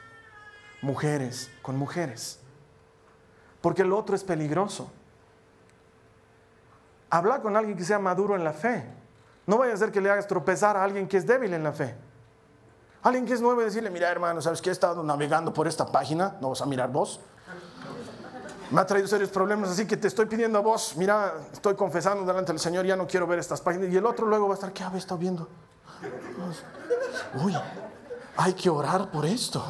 Mujeres 0.81 1.49
con 1.61 1.77
mujeres. 1.77 2.39
Porque 3.61 3.85
lo 3.85 3.97
otro 3.97 4.15
es 4.15 4.23
peligroso. 4.23 4.91
Habla 7.09 7.41
con 7.41 7.55
alguien 7.55 7.77
que 7.77 7.85
sea 7.85 7.99
maduro 7.99 8.35
en 8.35 8.43
la 8.43 8.51
fe. 8.51 8.85
No 9.47 9.57
vaya 9.57 9.73
a 9.73 9.77
ser 9.77 9.91
que 9.91 10.01
le 10.01 10.09
hagas 10.09 10.27
tropezar 10.27 10.75
a 10.75 10.83
alguien 10.83 11.07
que 11.07 11.17
es 11.17 11.25
débil 11.25 11.53
en 11.53 11.63
la 11.63 11.71
fe. 11.71 11.95
Alguien 13.01 13.25
que 13.25 13.33
es 13.33 13.41
nuevo 13.41 13.61
decirle, 13.61 13.89
mira 13.89 14.09
hermano, 14.09 14.41
¿sabes 14.41 14.61
que 14.61 14.69
he 14.69 14.73
estado 14.73 15.03
navegando 15.03 15.53
por 15.53 15.67
esta 15.67 15.85
página? 15.85 16.35
¿No 16.41 16.49
vas 16.49 16.61
a 16.61 16.65
mirar 16.65 16.91
vos? 16.91 17.21
Me 18.71 18.81
ha 18.81 18.85
traído 18.85 19.07
serios 19.07 19.29
problemas, 19.29 19.69
así 19.69 19.85
que 19.85 19.95
te 19.95 20.07
estoy 20.07 20.25
pidiendo 20.25 20.57
a 20.57 20.61
vos, 20.61 20.95
mira, 20.97 21.33
estoy 21.53 21.75
confesando 21.75 22.25
delante 22.25 22.51
del 22.51 22.59
Señor, 22.59 22.85
ya 22.85 22.95
no 22.95 23.05
quiero 23.05 23.27
ver 23.27 23.39
estas 23.39 23.61
páginas. 23.61 23.89
Y 23.89 23.97
el 23.97 24.05
otro 24.05 24.25
luego 24.25 24.47
va 24.47 24.53
a 24.53 24.55
estar, 24.55 24.73
¿qué 24.73 24.83
había 24.83 24.97
estado 24.97 25.19
viendo? 25.19 25.47
Uy, 27.43 27.55
hay 28.37 28.53
que 28.53 28.69
orar 28.69 29.09
por 29.11 29.25
esto. 29.25 29.63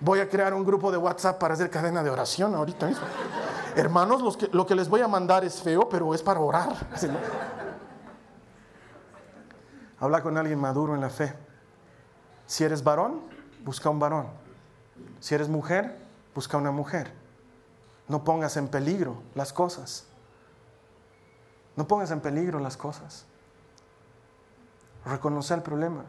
Voy 0.00 0.20
a 0.20 0.28
crear 0.28 0.54
un 0.54 0.64
grupo 0.64 0.92
de 0.92 0.98
WhatsApp 0.98 1.38
para 1.38 1.54
hacer 1.54 1.70
cadena 1.70 2.02
de 2.02 2.10
oración 2.10 2.54
ahorita 2.54 2.86
mismo. 2.86 3.06
Hermanos, 3.74 4.38
lo 4.52 4.66
que 4.66 4.74
les 4.74 4.88
voy 4.88 5.00
a 5.00 5.08
mandar 5.08 5.44
es 5.44 5.60
feo, 5.62 5.88
pero 5.88 6.14
es 6.14 6.22
para 6.22 6.40
orar. 6.40 6.74
Habla 10.00 10.22
con 10.22 10.36
alguien 10.36 10.58
maduro 10.58 10.94
en 10.94 11.00
la 11.00 11.10
fe. 11.10 11.34
Si 12.46 12.62
eres 12.62 12.84
varón, 12.84 13.22
busca 13.64 13.90
un 13.90 13.98
varón. 13.98 14.28
Si 15.20 15.34
eres 15.34 15.48
mujer, 15.48 16.07
busca 16.38 16.56
una 16.56 16.70
mujer. 16.70 17.10
No 18.06 18.22
pongas 18.22 18.56
en 18.56 18.68
peligro 18.68 19.20
las 19.34 19.52
cosas. 19.52 20.06
No 21.74 21.88
pongas 21.88 22.12
en 22.12 22.20
peligro 22.20 22.60
las 22.60 22.76
cosas. 22.76 23.26
Reconoce 25.04 25.54
el 25.54 25.62
problema. 25.62 26.04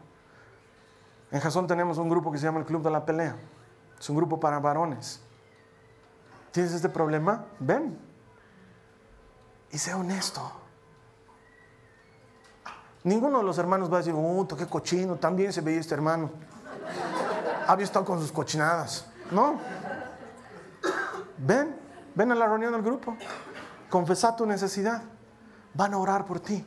En 1.32 1.40
Jasón 1.40 1.66
tenemos 1.66 1.98
un 1.98 2.08
grupo 2.08 2.30
que 2.30 2.38
se 2.38 2.44
llama 2.44 2.60
el 2.60 2.64
Club 2.64 2.80
de 2.80 2.90
la 2.90 3.04
Pelea. 3.04 3.34
Es 3.98 4.08
un 4.08 4.14
grupo 4.14 4.38
para 4.38 4.60
varones. 4.60 5.20
¿Tienes 6.52 6.74
este 6.74 6.88
problema? 6.88 7.46
Ven. 7.58 7.98
Y 9.72 9.78
sea 9.78 9.96
honesto. 9.96 10.48
Ninguno 13.02 13.38
de 13.38 13.44
los 13.44 13.58
hermanos 13.58 13.90
va 13.90 13.96
a 13.96 13.98
decir, 13.98 14.14
¡uh, 14.14 14.46
qué 14.46 14.68
cochino! 14.68 15.16
También 15.16 15.52
se 15.52 15.60
veía 15.60 15.80
este 15.80 15.94
hermano. 15.94 16.30
Había 17.66 17.84
estado 17.84 18.04
con 18.04 18.20
sus 18.20 18.30
cochinadas. 18.30 19.06
No. 19.32 19.79
Ven, 21.40 21.74
ven 22.14 22.32
a 22.32 22.34
la 22.34 22.46
reunión 22.46 22.72
del 22.72 22.82
grupo. 22.82 23.16
Confesa 23.88 24.36
tu 24.36 24.46
necesidad. 24.46 25.02
Van 25.74 25.94
a 25.94 25.98
orar 25.98 26.24
por 26.24 26.40
ti. 26.40 26.64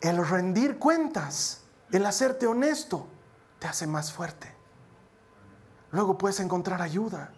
El 0.00 0.26
rendir 0.26 0.78
cuentas, 0.78 1.62
el 1.90 2.06
hacerte 2.06 2.46
honesto, 2.46 3.06
te 3.58 3.66
hace 3.66 3.86
más 3.86 4.12
fuerte. 4.12 4.54
Luego 5.90 6.16
puedes 6.16 6.40
encontrar 6.40 6.80
ayuda. 6.80 7.32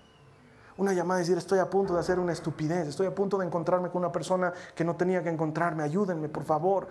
Una 0.77 0.93
llamada 0.93 1.21
y 1.21 1.23
decir, 1.23 1.39
estoy 1.39 1.59
a 1.59 1.69
punto 1.69 1.95
de 1.95 2.01
hacer 2.01 2.19
una 2.19 2.33
estupidez, 2.33 2.89
estoy 2.89 3.07
a 3.07 3.15
punto 3.15 3.39
de 3.39 3.47
encontrarme 3.47 3.91
con 3.91 4.03
una 4.03 4.13
persona 4.13 4.53
que 4.75 4.85
no 4.85 4.97
tenía 4.97 5.23
que 5.23 5.29
encontrarme, 5.29 5.83
ayúdenme, 5.83 6.29
por 6.29 6.45
favor. 6.45 6.89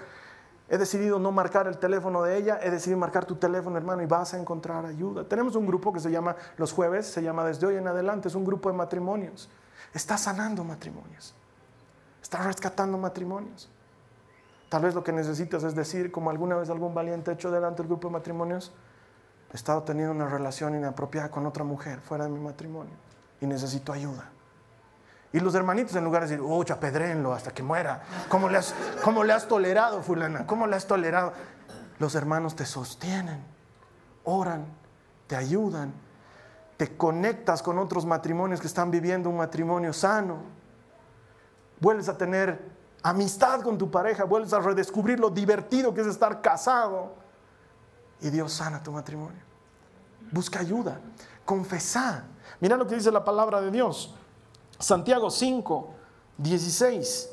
He 0.69 0.77
decidido 0.77 1.17
no 1.17 1.31
marcar 1.31 1.67
el 1.67 1.79
teléfono 1.79 2.21
de 2.21 2.37
ella, 2.37 2.59
he 2.61 2.69
decidido 2.69 2.99
marcar 2.99 3.25
tu 3.25 3.35
teléfono, 3.35 3.75
hermano, 3.75 4.03
y 4.03 4.05
vas 4.05 4.35
a 4.35 4.37
encontrar 4.37 4.85
ayuda. 4.85 5.23
Tenemos 5.23 5.55
un 5.55 5.65
grupo 5.65 5.91
que 5.91 5.99
se 5.99 6.11
llama 6.11 6.35
Los 6.57 6.73
Jueves, 6.73 7.07
se 7.07 7.23
llama 7.23 7.43
Desde 7.43 7.65
hoy 7.65 7.75
en 7.77 7.87
adelante, 7.87 8.27
es 8.27 8.35
un 8.35 8.45
grupo 8.45 8.69
de 8.69 8.77
matrimonios. 8.77 9.49
Está 9.93 10.15
sanando 10.17 10.63
matrimonios, 10.63 11.33
está 12.21 12.43
rescatando 12.43 12.99
matrimonios. 12.99 13.67
Tal 14.69 14.83
vez 14.83 14.93
lo 14.93 15.03
que 15.03 15.11
necesitas 15.11 15.63
es 15.63 15.73
decir, 15.73 16.11
como 16.11 16.29
alguna 16.29 16.55
vez 16.55 16.69
algún 16.69 16.93
valiente 16.93 17.31
hecho 17.31 17.49
delante 17.49 17.81
del 17.81 17.87
grupo 17.87 18.07
de 18.07 18.13
matrimonios, 18.13 18.71
he 19.51 19.55
estado 19.55 19.81
teniendo 19.81 20.13
una 20.13 20.29
relación 20.29 20.75
inapropiada 20.75 21.31
con 21.31 21.47
otra 21.47 21.63
mujer 21.63 21.99
fuera 22.01 22.25
de 22.25 22.29
mi 22.29 22.39
matrimonio 22.39 22.93
y 23.41 23.47
necesito 23.47 23.91
ayuda. 23.91 24.29
Y 25.31 25.39
los 25.39 25.53
hermanitos, 25.53 25.95
en 25.95 26.03
lugar 26.03 26.23
de 26.23 26.29
decir, 26.29 26.45
oh, 26.47 26.63
chapedrenlo 26.63 27.33
hasta 27.33 27.51
que 27.51 27.61
muera, 27.61 28.01
¿cómo 28.29 28.49
le, 28.49 28.57
has, 28.57 28.73
¿cómo 29.03 29.23
le 29.23 29.33
has 29.33 29.47
tolerado, 29.47 30.01
fulana? 30.01 30.47
¿Cómo 30.47 30.65
le 30.65 30.75
has 30.75 30.87
tolerado? 30.87 31.33
Los 31.99 32.15
hermanos 32.15 32.55
te 32.55 32.65
sostienen, 32.65 33.43
oran, 34.23 34.65
te 35.27 35.35
ayudan, 35.35 35.93
te 36.77 36.95
conectas 36.97 37.61
con 37.61 37.77
otros 37.77 38.05
matrimonios 38.05 38.59
que 38.59 38.67
están 38.67 38.89
viviendo 38.89 39.29
un 39.29 39.37
matrimonio 39.37 39.93
sano. 39.93 40.37
Vuelves 41.79 42.09
a 42.09 42.17
tener 42.17 42.59
amistad 43.03 43.61
con 43.61 43.77
tu 43.77 43.91
pareja, 43.91 44.23
vuelves 44.23 44.53
a 44.53 44.59
redescubrir 44.59 45.19
lo 45.19 45.29
divertido 45.29 45.93
que 45.93 46.01
es 46.01 46.07
estar 46.07 46.41
casado. 46.41 47.13
Y 48.21 48.29
Dios 48.29 48.53
sana 48.53 48.81
tu 48.81 48.91
matrimonio. 48.91 49.41
Busca 50.31 50.59
ayuda, 50.59 50.99
confesá. 51.45 52.23
Mira 52.59 52.75
lo 52.77 52.87
que 52.87 52.95
dice 52.95 53.11
la 53.11 53.23
palabra 53.23 53.61
de 53.61 53.71
Dios. 53.71 54.15
Santiago 54.79 55.29
5, 55.29 55.93
16. 56.37 57.29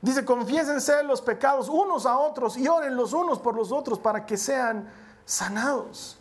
Dice, 0.00 0.24
confiésense 0.24 1.02
los 1.02 1.20
pecados 1.20 1.68
unos 1.68 2.06
a 2.06 2.18
otros 2.18 2.56
y 2.56 2.68
oren 2.68 2.94
los 2.96 3.12
unos 3.12 3.38
por 3.38 3.56
los 3.56 3.72
otros 3.72 3.98
para 3.98 4.24
que 4.24 4.36
sean 4.36 4.88
sanados. 5.24 6.18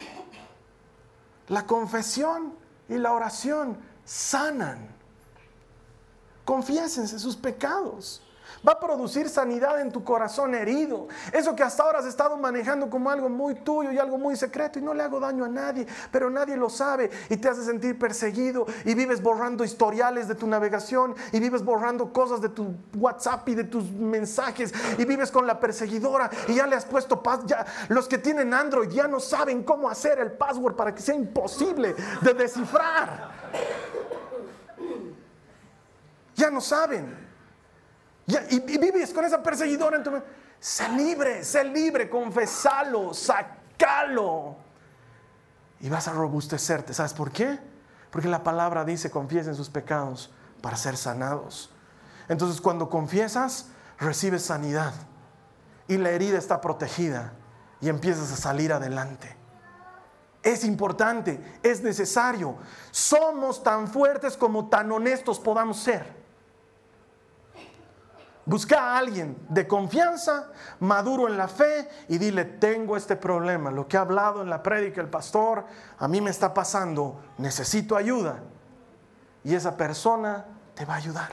La 1.50 1.68
confesión 1.68 2.56
y 2.88 2.96
la 2.96 3.12
oración 3.12 3.78
sanan. 4.06 4.90
Confiésense 6.46 7.20
sus 7.20 7.36
pecados 7.36 8.22
va 8.68 8.74
a 8.74 8.80
producir 8.80 9.30
sanidad 9.30 9.82
en 9.82 9.92
tu 9.92 10.04
corazón 10.04 10.56
herido. 10.56 11.08
Eso 11.32 11.56
que 11.56 11.64
hasta 11.64 11.84
ahora 11.84 12.00
has 12.00 12.06
estado 12.06 12.38
manejando 12.38 12.90
como 12.90 13.10
algo 13.10 13.30
muy 13.30 13.56
tuyo 13.56 13.92
y 13.92 13.98
algo 13.98 14.18
muy 14.18 14.36
secreto 14.36 14.80
y 14.80 14.82
no 14.82 14.94
le 14.94 15.04
hago 15.04 15.20
daño 15.20 15.46
a 15.46 15.50
nadie, 15.50 15.88
pero 16.12 16.30
nadie 16.30 16.56
lo 16.58 16.70
sabe 16.70 17.10
y 17.30 17.38
te 17.38 17.50
hace 17.50 17.64
sentir 17.64 17.98
perseguido 17.98 18.66
y 18.86 18.94
vives 18.94 19.22
borrando 19.22 19.64
historiales 19.64 20.28
de 20.28 20.36
tu 20.36 20.48
navegación 20.48 21.16
y 21.32 21.40
vives 21.40 21.64
borrando 21.64 22.12
cosas 22.14 22.42
de 22.42 22.50
tu 22.50 22.76
WhatsApp 22.96 23.48
y 23.50 23.56
de 23.56 23.64
tus 23.64 23.92
mensajes 23.92 24.74
y 24.98 25.06
vives 25.06 25.32
con 25.32 25.48
la 25.48 25.60
perseguidora 25.60 26.30
y 26.48 26.56
ya 26.56 26.68
le 26.68 26.76
has 26.76 26.86
puesto 26.86 27.22
paz. 27.22 27.42
Ya, 27.46 27.66
los 27.90 28.08
que 28.08 28.18
tienen 28.18 28.54
Android 28.54 28.90
ya 28.90 29.08
no 29.08 29.20
saben 29.20 29.64
cómo 29.64 29.90
hacer 29.90 30.20
el 30.20 30.32
password 30.32 30.76
para 30.76 30.94
que 30.94 31.02
sea 31.02 31.16
imposible 31.16 31.96
de 32.22 32.34
descifrar. 32.34 33.32
Ya 36.36 36.50
no 36.50 36.62
saben 36.62 37.33
y, 38.28 38.78
vives 38.78 39.14
con 39.14 39.26
esa 39.26 39.42
perseguidora 39.44 39.98
en 39.98 40.04
tu 40.04 40.12
mente. 40.12 40.28
Sé 40.60 40.88
libre, 40.90 41.44
sé 41.44 41.64
libre, 41.64 42.10
confesalo, 42.10 43.14
sacalo. 43.14 44.56
Y 45.82 45.90
vas 45.90 46.08
a 46.08 46.14
robustecerte. 46.14 46.94
¿Sabes 46.94 47.14
por 47.14 47.32
qué? 47.32 47.60
Porque 48.10 48.30
la 48.30 48.44
palabra 48.44 48.86
dice, 48.86 49.12
confiesen 49.12 49.56
sus 49.56 49.70
pecados 49.70 50.32
para 50.62 50.78
ser 50.78 50.96
sanados. 50.96 51.70
Entonces 52.30 52.62
cuando 52.62 52.90
confiesas, 52.90 53.68
recibes 54.00 54.44
sanidad. 54.44 54.94
Y 55.90 55.98
la 55.98 56.12
herida 56.12 56.38
está 56.38 56.62
protegida. 56.62 57.34
Y 57.82 57.90
empiezas 57.90 58.32
a 58.32 58.38
salir 58.38 58.72
adelante. 58.72 59.36
Es 60.42 60.64
importante, 60.64 61.60
es 61.62 61.82
necesario. 61.82 62.56
Somos 62.92 63.64
tan 63.64 63.90
fuertes 63.90 64.38
como 64.38 64.70
tan 64.70 64.90
honestos 64.94 65.40
podamos 65.40 65.80
ser. 65.80 66.23
Busca 68.46 68.78
a 68.78 68.98
alguien 68.98 69.38
de 69.48 69.68
confianza, 69.68 70.52
maduro 70.82 71.30
en 71.30 71.38
la 71.38 71.48
fe 71.48 71.88
y 72.10 72.18
dile, 72.18 72.44
tengo 72.44 72.98
este 72.98 73.16
problema, 73.16 73.72
lo 73.72 73.88
que 73.88 73.96
ha 73.96 74.02
hablado 74.02 74.42
en 74.42 74.50
la 74.50 74.62
prédica 74.62 75.00
el 75.00 75.10
pastor, 75.10 75.66
a 75.98 76.08
mí 76.10 76.20
me 76.20 76.30
está 76.30 76.54
pasando, 76.54 77.22
necesito 77.38 77.96
ayuda. 77.96 78.44
Y 79.46 79.56
esa 79.56 79.78
persona 79.78 80.46
te 80.76 80.84
va 80.84 80.96
a 80.96 80.98
ayudar. 80.98 81.32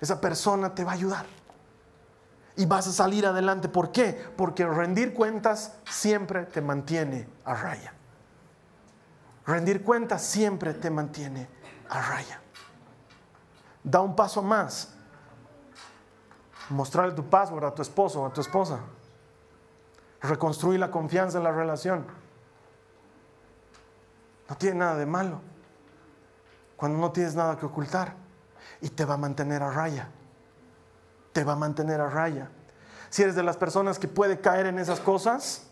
Esa 0.00 0.20
persona 0.20 0.74
te 0.74 0.82
va 0.82 0.92
a 0.92 0.94
ayudar. 0.94 1.26
Y 2.56 2.64
vas 2.66 2.86
a 2.86 2.92
salir 2.92 3.26
adelante. 3.26 3.68
¿Por 3.68 3.92
qué? 3.92 4.18
Porque 4.36 4.66
rendir 4.66 5.12
cuentas 5.12 5.74
siempre 5.90 6.44
te 6.44 6.60
mantiene 6.60 7.28
a 7.44 7.54
raya. 7.54 7.94
Rendir 9.46 9.82
cuentas 9.82 10.22
siempre 10.22 10.72
te 10.74 10.90
mantiene 10.90 11.48
a 11.88 12.00
raya. 12.00 12.40
Da 13.84 14.00
un 14.00 14.16
paso 14.16 14.42
más 14.42 14.91
mostrarle 16.70 17.14
tu 17.14 17.28
password 17.28 17.64
a 17.64 17.74
tu 17.74 17.82
esposo 17.82 18.22
o 18.22 18.26
a 18.26 18.32
tu 18.32 18.40
esposa. 18.40 18.80
Reconstruir 20.20 20.78
la 20.78 20.90
confianza 20.90 21.38
en 21.38 21.44
la 21.44 21.52
relación. 21.52 22.06
No 24.48 24.56
tiene 24.56 24.78
nada 24.78 24.96
de 24.96 25.06
malo. 25.06 25.40
Cuando 26.76 26.98
no 26.98 27.10
tienes 27.12 27.34
nada 27.34 27.56
que 27.58 27.66
ocultar. 27.66 28.14
Y 28.80 28.88
te 28.90 29.04
va 29.04 29.14
a 29.14 29.16
mantener 29.16 29.62
a 29.62 29.70
raya. 29.70 30.08
Te 31.32 31.44
va 31.44 31.54
a 31.54 31.56
mantener 31.56 32.00
a 32.00 32.08
raya. 32.08 32.50
Si 33.10 33.22
eres 33.22 33.34
de 33.34 33.42
las 33.42 33.56
personas 33.56 33.98
que 33.98 34.08
puede 34.08 34.40
caer 34.40 34.66
en 34.66 34.78
esas 34.78 35.00
cosas, 35.00 35.66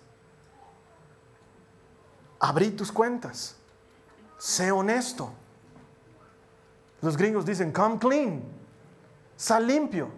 abrí 2.38 2.70
tus 2.70 2.92
cuentas. 2.92 3.56
Sé 4.38 4.72
honesto. 4.72 5.32
Los 7.02 7.16
gringos 7.16 7.46
dicen, 7.46 7.72
come 7.72 7.98
clean. 7.98 8.42
Sal 9.36 9.66
limpio 9.66 10.10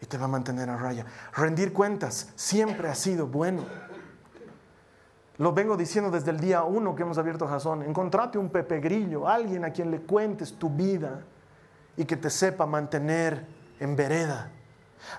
y 0.00 0.06
te 0.06 0.16
va 0.16 0.24
a 0.24 0.28
mantener 0.28 0.70
a 0.70 0.76
raya. 0.76 1.04
Rendir 1.34 1.72
cuentas 1.72 2.30
siempre 2.36 2.88
ha 2.88 2.94
sido 2.94 3.26
bueno. 3.26 3.64
Lo 5.38 5.52
vengo 5.52 5.76
diciendo 5.76 6.10
desde 6.10 6.30
el 6.30 6.40
día 6.40 6.64
uno 6.64 6.94
que 6.94 7.02
hemos 7.02 7.18
abierto 7.18 7.46
Jason. 7.46 7.82
Encontrate 7.82 8.38
un 8.38 8.50
Pepe 8.50 8.80
Grillo, 8.80 9.26
alguien 9.26 9.64
a 9.64 9.70
quien 9.70 9.90
le 9.90 10.00
cuentes 10.00 10.54
tu 10.58 10.68
vida 10.70 11.22
y 11.96 12.04
que 12.04 12.16
te 12.16 12.30
sepa 12.30 12.66
mantener 12.66 13.46
en 13.78 13.96
vereda. 13.96 14.50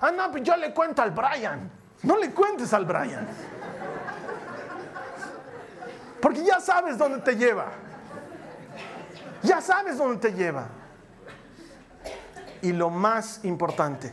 Ah, 0.00 0.12
no, 0.12 0.30
pues 0.30 0.42
yo 0.44 0.56
le 0.56 0.72
cuento 0.72 1.02
al 1.02 1.10
Brian. 1.10 1.70
No 2.02 2.16
le 2.16 2.30
cuentes 2.32 2.72
al 2.72 2.84
Brian. 2.84 3.26
Porque 6.20 6.44
ya 6.44 6.60
sabes 6.60 6.96
dónde 6.96 7.18
te 7.18 7.36
lleva. 7.36 7.72
Ya 9.42 9.60
sabes 9.60 9.98
dónde 9.98 10.18
te 10.18 10.32
lleva. 10.32 10.68
Y 12.62 12.72
lo 12.72 12.90
más 12.90 13.44
importante, 13.44 14.12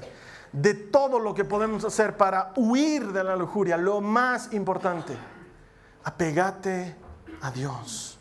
de 0.51 0.73
todo 0.73 1.19
lo 1.19 1.33
que 1.33 1.45
podemos 1.45 1.83
hacer 1.85 2.17
para 2.17 2.53
huir 2.55 3.11
de 3.11 3.23
la 3.23 3.35
lujuria, 3.35 3.77
lo 3.77 4.01
más 4.01 4.53
importante, 4.53 5.15
apegate 6.03 6.95
a 7.41 7.51
Dios. 7.51 8.17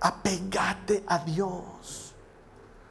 Apegate 0.00 1.04
a 1.06 1.18
Dios. 1.18 2.14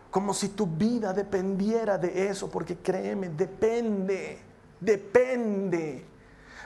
Como 0.09 0.33
si 0.33 0.49
tu 0.49 0.65
vida 0.65 1.13
dependiera 1.13 1.97
de 1.97 2.29
eso, 2.29 2.49
porque 2.49 2.77
créeme, 2.77 3.29
depende, 3.29 4.39
depende. 4.79 6.05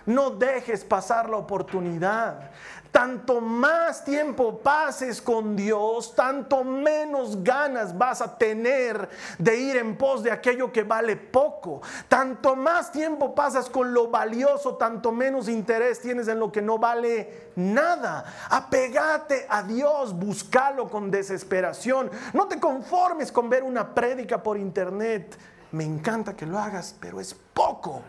No 0.06 0.32
dejes 0.32 0.84
pasar 0.84 1.30
la 1.30 1.38
oportunidad. 1.38 2.52
Tanto 2.92 3.40
más 3.40 4.04
tiempo 4.04 4.60
pases 4.60 5.22
con 5.22 5.56
Dios, 5.56 6.14
tanto 6.14 6.66
menos 6.66 7.42
ganas 7.42 7.98
vas 7.98 8.22
a 8.22 8.38
tener 8.38 9.08
de 9.38 9.58
ir 9.58 9.78
en 9.78 9.98
pos 9.98 10.24
de 10.24 10.32
aquello 10.32 10.74
que 10.74 10.84
vale 10.84 11.16
poco. 11.16 11.82
Tanto 12.10 12.54
más 12.54 12.92
tiempo 12.92 13.34
pasas 13.34 13.70
con 13.70 13.94
lo 13.94 14.10
valioso, 14.10 14.76
tanto 14.76 15.14
menos 15.14 15.48
interés 15.48 16.02
tienes 16.02 16.28
en 16.28 16.40
lo 16.40 16.52
que 16.52 16.62
no 16.62 16.78
vale 16.80 17.52
nada. 17.56 18.26
Apegate 18.50 19.46
a 19.48 19.64
Dios, 19.64 20.14
búscalo 20.14 20.90
con 20.90 21.10
desesperación. 21.10 22.12
No 22.34 22.50
te 22.50 22.60
conformes 22.60 23.32
con 23.32 23.50
ver 23.50 23.64
una 23.64 23.94
prédica 23.96 24.44
por 24.44 24.58
internet. 24.58 25.38
Me 25.72 25.86
encanta 25.86 26.36
que 26.36 26.46
lo 26.46 26.60
hagas, 26.60 26.94
pero 27.00 27.22
es 27.22 27.34
poco. 27.54 28.02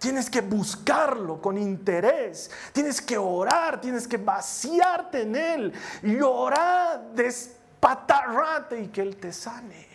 Tienes 0.00 0.30
que 0.30 0.40
buscarlo 0.40 1.42
con 1.42 1.58
interés. 1.58 2.50
Tienes 2.72 3.02
que 3.02 3.18
orar, 3.18 3.82
tienes 3.82 4.08
que 4.08 4.16
vaciarte 4.16 5.22
en 5.22 5.36
Él. 5.36 5.72
Llorar, 6.02 7.12
despatarrate 7.14 8.80
y 8.80 8.88
que 8.88 9.02
Él 9.02 9.16
te 9.16 9.30
sane 9.30 9.86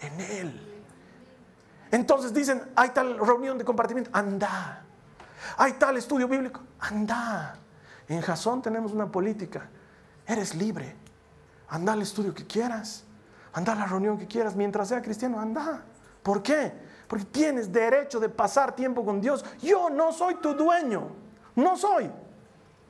en 0.00 0.20
Él. 0.20 0.84
Entonces 1.90 2.34
dicen, 2.34 2.70
hay 2.76 2.90
tal 2.90 3.18
reunión 3.18 3.56
de 3.56 3.64
compartimiento, 3.64 4.10
anda. 4.12 4.84
Hay 5.56 5.72
tal 5.72 5.96
estudio 5.96 6.28
bíblico, 6.28 6.60
anda. 6.78 7.56
En 8.06 8.20
Jasón 8.20 8.60
tenemos 8.60 8.92
una 8.92 9.10
política. 9.10 9.70
Eres 10.26 10.54
libre. 10.54 10.96
Anda 11.70 11.94
al 11.94 12.02
estudio 12.02 12.34
que 12.34 12.46
quieras. 12.46 13.04
Anda 13.54 13.72
a 13.72 13.76
la 13.76 13.86
reunión 13.86 14.18
que 14.18 14.26
quieras. 14.26 14.54
Mientras 14.54 14.88
sea 14.88 15.00
cristiano, 15.00 15.40
anda. 15.40 15.82
¿Por 16.22 16.42
qué? 16.42 16.83
Porque 17.06 17.24
tienes 17.24 17.72
derecho 17.72 18.20
de 18.20 18.28
pasar 18.28 18.74
tiempo 18.74 19.04
con 19.04 19.20
Dios. 19.20 19.44
Yo 19.60 19.90
no 19.90 20.12
soy 20.12 20.36
tu 20.36 20.54
dueño, 20.54 21.08
no 21.56 21.76
soy. 21.76 22.10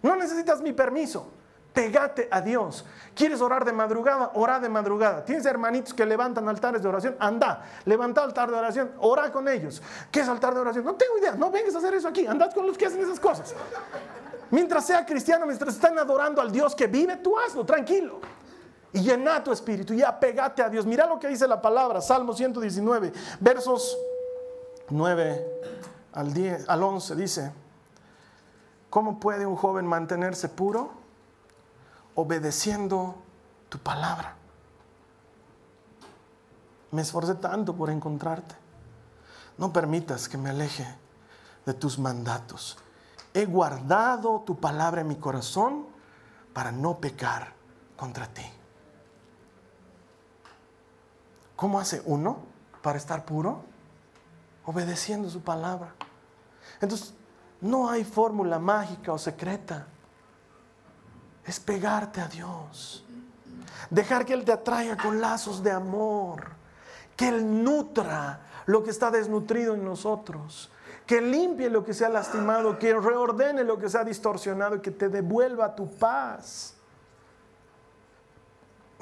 No 0.03 0.17
necesitas 0.17 0.61
mi 0.61 0.73
permiso. 0.73 1.31
Pegate 1.73 2.29
a 2.31 2.41
Dios. 2.41 2.85
¿Quieres 3.17 3.41
orar 3.41 3.65
de 3.65 3.73
madrugada? 3.73 4.31
Ora 4.35 4.61
de 4.61 4.69
madrugada. 4.69 5.25
¿Tienes 5.25 5.45
hermanitos 5.45 5.93
que 5.93 6.07
levantan 6.07 6.49
altares 6.49 6.83
de 6.83 6.89
oración? 6.89 7.17
Anda, 7.19 7.65
levanta 7.85 8.23
altar 8.23 8.49
de 8.49 8.57
oración, 8.57 8.93
ora 9.01 9.33
con 9.33 9.49
ellos. 9.49 9.83
¿Qué 10.13 10.21
es 10.21 10.29
altar 10.29 10.55
de 10.55 10.61
oración? 10.61 10.85
No 10.85 10.95
tengo 10.95 11.19
idea, 11.19 11.35
no 11.35 11.51
vengas 11.51 11.75
a 11.75 11.79
hacer 11.79 11.95
eso 11.95 12.07
aquí. 12.07 12.27
Andad 12.27 12.53
con 12.53 12.67
los 12.67 12.79
que 12.79 12.87
hacen 12.87 13.01
esas 13.01 13.19
cosas. 13.19 13.55
Mientras 14.51 14.87
sea 14.87 15.05
cristiano, 15.05 15.47
mientras 15.47 15.75
están 15.75 15.99
adorando 15.99 16.41
al 16.41 16.53
Dios 16.53 16.77
que 16.77 16.87
vive, 16.87 17.17
tú 17.17 17.37
hazlo, 17.37 17.65
tranquilo 17.67 18.21
y 18.95 19.01
llena 19.01 19.43
tu 19.43 19.51
espíritu 19.51 19.93
y 19.93 20.03
apegate 20.03 20.63
a 20.63 20.69
Dios. 20.71 20.87
Mira 20.87 21.07
lo 21.07 21.19
que 21.19 21.27
dice 21.27 21.49
la 21.49 21.61
palabra, 21.61 22.01
Salmo 22.01 22.33
119, 22.33 23.13
versos 23.41 23.99
9 24.89 25.47
al, 26.13 26.33
10, 26.33 26.69
al 26.69 26.83
11, 26.83 27.17
dice, 27.17 27.53
¿cómo 28.89 29.19
puede 29.19 29.47
un 29.47 29.57
joven 29.57 29.85
mantenerse 29.85 30.49
puro? 30.49 30.93
Obedeciendo 32.15 33.17
tu 33.69 33.81
palabra. 33.81 34.37
Me 36.93 37.03
esforcé 37.03 37.35
tanto 37.35 37.75
por 37.75 37.91
encontrarte. 37.91 38.55
No 39.59 39.73
permitas 39.73 40.29
que 40.29 40.39
me 40.39 40.51
aleje 40.51 40.87
de 41.67 41.75
tus 41.75 41.99
mandatos. 41.99 42.79
He 43.33 43.45
guardado 43.47 44.43
tu 44.47 44.61
palabra 44.61 45.01
en 45.01 45.09
mi 45.09 45.17
corazón 45.17 45.87
para 46.53 46.71
no 46.71 47.01
pecar 47.01 47.55
contra 47.97 48.29
ti. 48.29 48.45
¿Cómo 51.57 51.79
hace 51.79 52.03
uno 52.05 52.39
para 52.83 52.99
estar 52.99 53.25
puro? 53.25 53.63
Obedeciendo 54.65 55.29
su 55.31 55.41
palabra. 55.41 55.95
Entonces, 56.81 57.15
no 57.61 57.89
hay 57.89 58.05
fórmula 58.05 58.59
mágica 58.59 59.13
o 59.13 59.19
secreta. 59.19 59.87
Es 61.45 61.61
pegarte 61.61 62.21
a 62.21 62.29
Dios. 62.29 63.05
Dejar 63.91 64.25
que 64.25 64.35
Él 64.35 64.45
te 64.45 64.53
atraiga 64.53 64.97
con 64.97 65.21
lazos 65.21 65.63
de 65.63 65.71
amor. 65.71 66.51
Que 67.17 67.29
Él 67.29 67.63
nutra 67.63 68.41
lo 68.67 68.83
que 68.83 68.91
está 68.91 69.11
desnutrido 69.11 69.75
en 69.75 69.85
nosotros. 69.85 70.71
Que 71.07 71.21
limpie 71.21 71.71
lo 71.71 71.85
que 71.85 71.95
se 71.95 72.05
ha 72.05 72.09
lastimado. 72.09 72.79
Que 72.79 72.99
reordene 72.99 73.63
lo 73.63 73.79
que 73.79 73.89
se 73.89 73.99
ha 73.99 74.05
distorsionado 74.05 74.83
que 74.83 74.91
te 74.91 75.09
devuelva 75.09 75.75
tu 75.75 75.91
paz. 75.95 76.74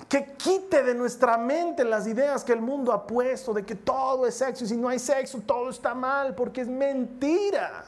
Que 0.08 0.34
quite 0.34 0.82
de 0.82 0.94
nuestra 0.94 1.38
mente 1.38 1.84
las 1.84 2.06
ideas 2.06 2.44
que 2.44 2.52
el 2.52 2.60
mundo 2.60 2.92
ha 2.92 3.06
puesto 3.06 3.54
de 3.54 3.64
que 3.64 3.74
todo 3.74 4.26
es 4.26 4.34
sexo 4.34 4.64
y 4.64 4.68
si 4.68 4.76
no 4.76 4.88
hay 4.88 4.98
sexo 4.98 5.40
todo 5.40 5.70
está 5.70 5.94
mal, 5.94 6.34
porque 6.34 6.60
es 6.60 6.68
mentira. 6.68 7.84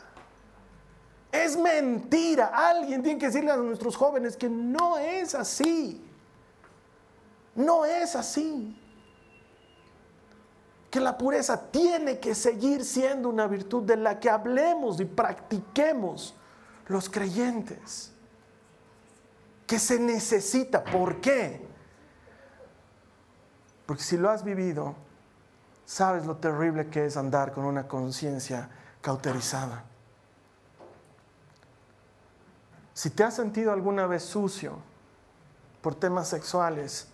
Es 1.35 1.57
mentira. 1.57 2.47
Alguien 2.47 3.03
tiene 3.03 3.19
que 3.19 3.27
decirle 3.27 3.51
a 3.51 3.57
nuestros 3.57 3.97
jóvenes 3.97 4.37
que 4.37 4.49
no 4.49 4.99
es 4.99 5.35
así. 5.35 6.01
No 7.57 7.85
es 7.85 8.15
así. 8.15 8.81
Que 10.91 11.01
la 11.01 11.19
pureza 11.19 11.71
tiene 11.73 12.21
que 12.21 12.37
seguir 12.37 12.85
siendo 12.85 13.29
una 13.29 13.49
virtud 13.49 13.83
de 13.83 13.97
la 13.97 14.21
que 14.21 14.31
hablemos 14.31 15.01
y 15.01 15.05
practiquemos 15.05 16.37
los 16.87 17.11
creyentes. 17.11 18.13
Que 19.67 19.81
se 19.81 19.99
necesita. 19.99 20.85
¿Por 20.85 21.21
qué? 21.21 21.74
Porque 23.87 24.03
si 24.03 24.17
lo 24.17 24.31
has 24.31 24.45
vivido, 24.45 24.95
sabes 25.85 26.27
lo 26.27 26.37
terrible 26.37 26.89
que 26.89 27.07
es 27.07 27.17
andar 27.17 27.53
con 27.53 27.65
una 27.65 27.87
conciencia 27.87 28.69
cauterizada. 29.01 29.85
Si 32.95 33.11
te 33.11 33.25
has 33.25 33.35
sentido 33.35 33.73
alguna 33.73 34.07
vez 34.07 34.23
sucio 34.23 34.79
por 35.83 35.95
temas 35.97 36.29
sexuales, 36.29 37.09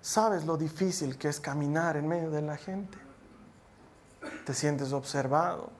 sabes 0.00 0.44
lo 0.44 0.56
difícil 0.56 1.16
que 1.16 1.28
es 1.28 1.40
caminar 1.40 1.96
en 1.96 2.06
medio 2.06 2.30
de 2.30 2.42
la 2.42 2.56
gente. 2.56 2.98
Te 4.44 4.54
sientes 4.54 4.92
observado, 4.92 5.70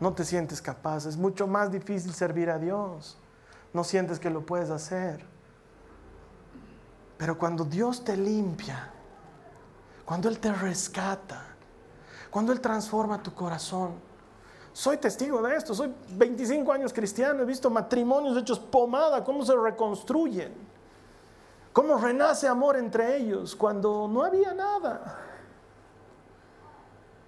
no 0.00 0.12
te 0.12 0.24
sientes 0.24 0.60
capaz, 0.60 1.06
es 1.06 1.16
mucho 1.16 1.46
más 1.46 1.70
difícil 1.70 2.12
servir 2.12 2.50
a 2.50 2.58
Dios, 2.58 3.16
no 3.72 3.84
sientes 3.84 4.18
que 4.18 4.28
lo 4.28 4.44
puedes 4.44 4.70
hacer. 4.70 5.24
Pero 7.20 7.36
cuando 7.36 7.66
Dios 7.66 8.02
te 8.02 8.16
limpia, 8.16 8.88
cuando 10.06 10.30
Él 10.30 10.38
te 10.38 10.50
rescata, 10.54 11.48
cuando 12.30 12.50
Él 12.50 12.62
transforma 12.62 13.22
tu 13.22 13.34
corazón, 13.34 13.96
soy 14.72 14.96
testigo 14.96 15.42
de 15.42 15.54
esto, 15.54 15.74
soy 15.74 15.94
25 16.12 16.72
años 16.72 16.94
cristiano, 16.94 17.42
he 17.42 17.44
visto 17.44 17.68
matrimonios 17.68 18.38
hechos 18.38 18.58
pomada, 18.58 19.22
cómo 19.22 19.44
se 19.44 19.54
reconstruyen, 19.54 20.54
cómo 21.74 21.98
renace 21.98 22.48
amor 22.48 22.78
entre 22.78 23.18
ellos 23.18 23.54
cuando 23.54 24.08
no 24.08 24.24
había 24.24 24.54
nada. 24.54 25.18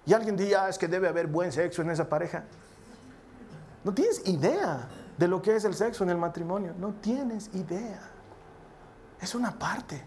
Y 0.07 0.13
alguien 0.13 0.35
diría, 0.35 0.63
ah, 0.63 0.69
es 0.69 0.79
que 0.79 0.87
debe 0.87 1.07
haber 1.07 1.27
buen 1.27 1.51
sexo 1.51 1.83
en 1.83 1.91
esa 1.91 2.09
pareja. 2.09 2.45
No 3.83 3.93
tienes 3.93 4.27
idea 4.27 4.89
de 5.19 5.27
lo 5.27 5.39
que 5.39 5.55
es 5.55 5.65
el 5.65 5.75
sexo 5.75 6.03
en 6.03 6.09
el 6.09 6.17
matrimonio, 6.17 6.73
no 6.79 6.93
tienes 6.93 7.53
idea. 7.53 8.09
Es 9.23 9.35
una 9.35 9.57
parte, 9.57 10.03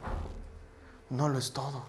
no 1.08 1.30
lo 1.30 1.38
es 1.38 1.50
todo. 1.50 1.84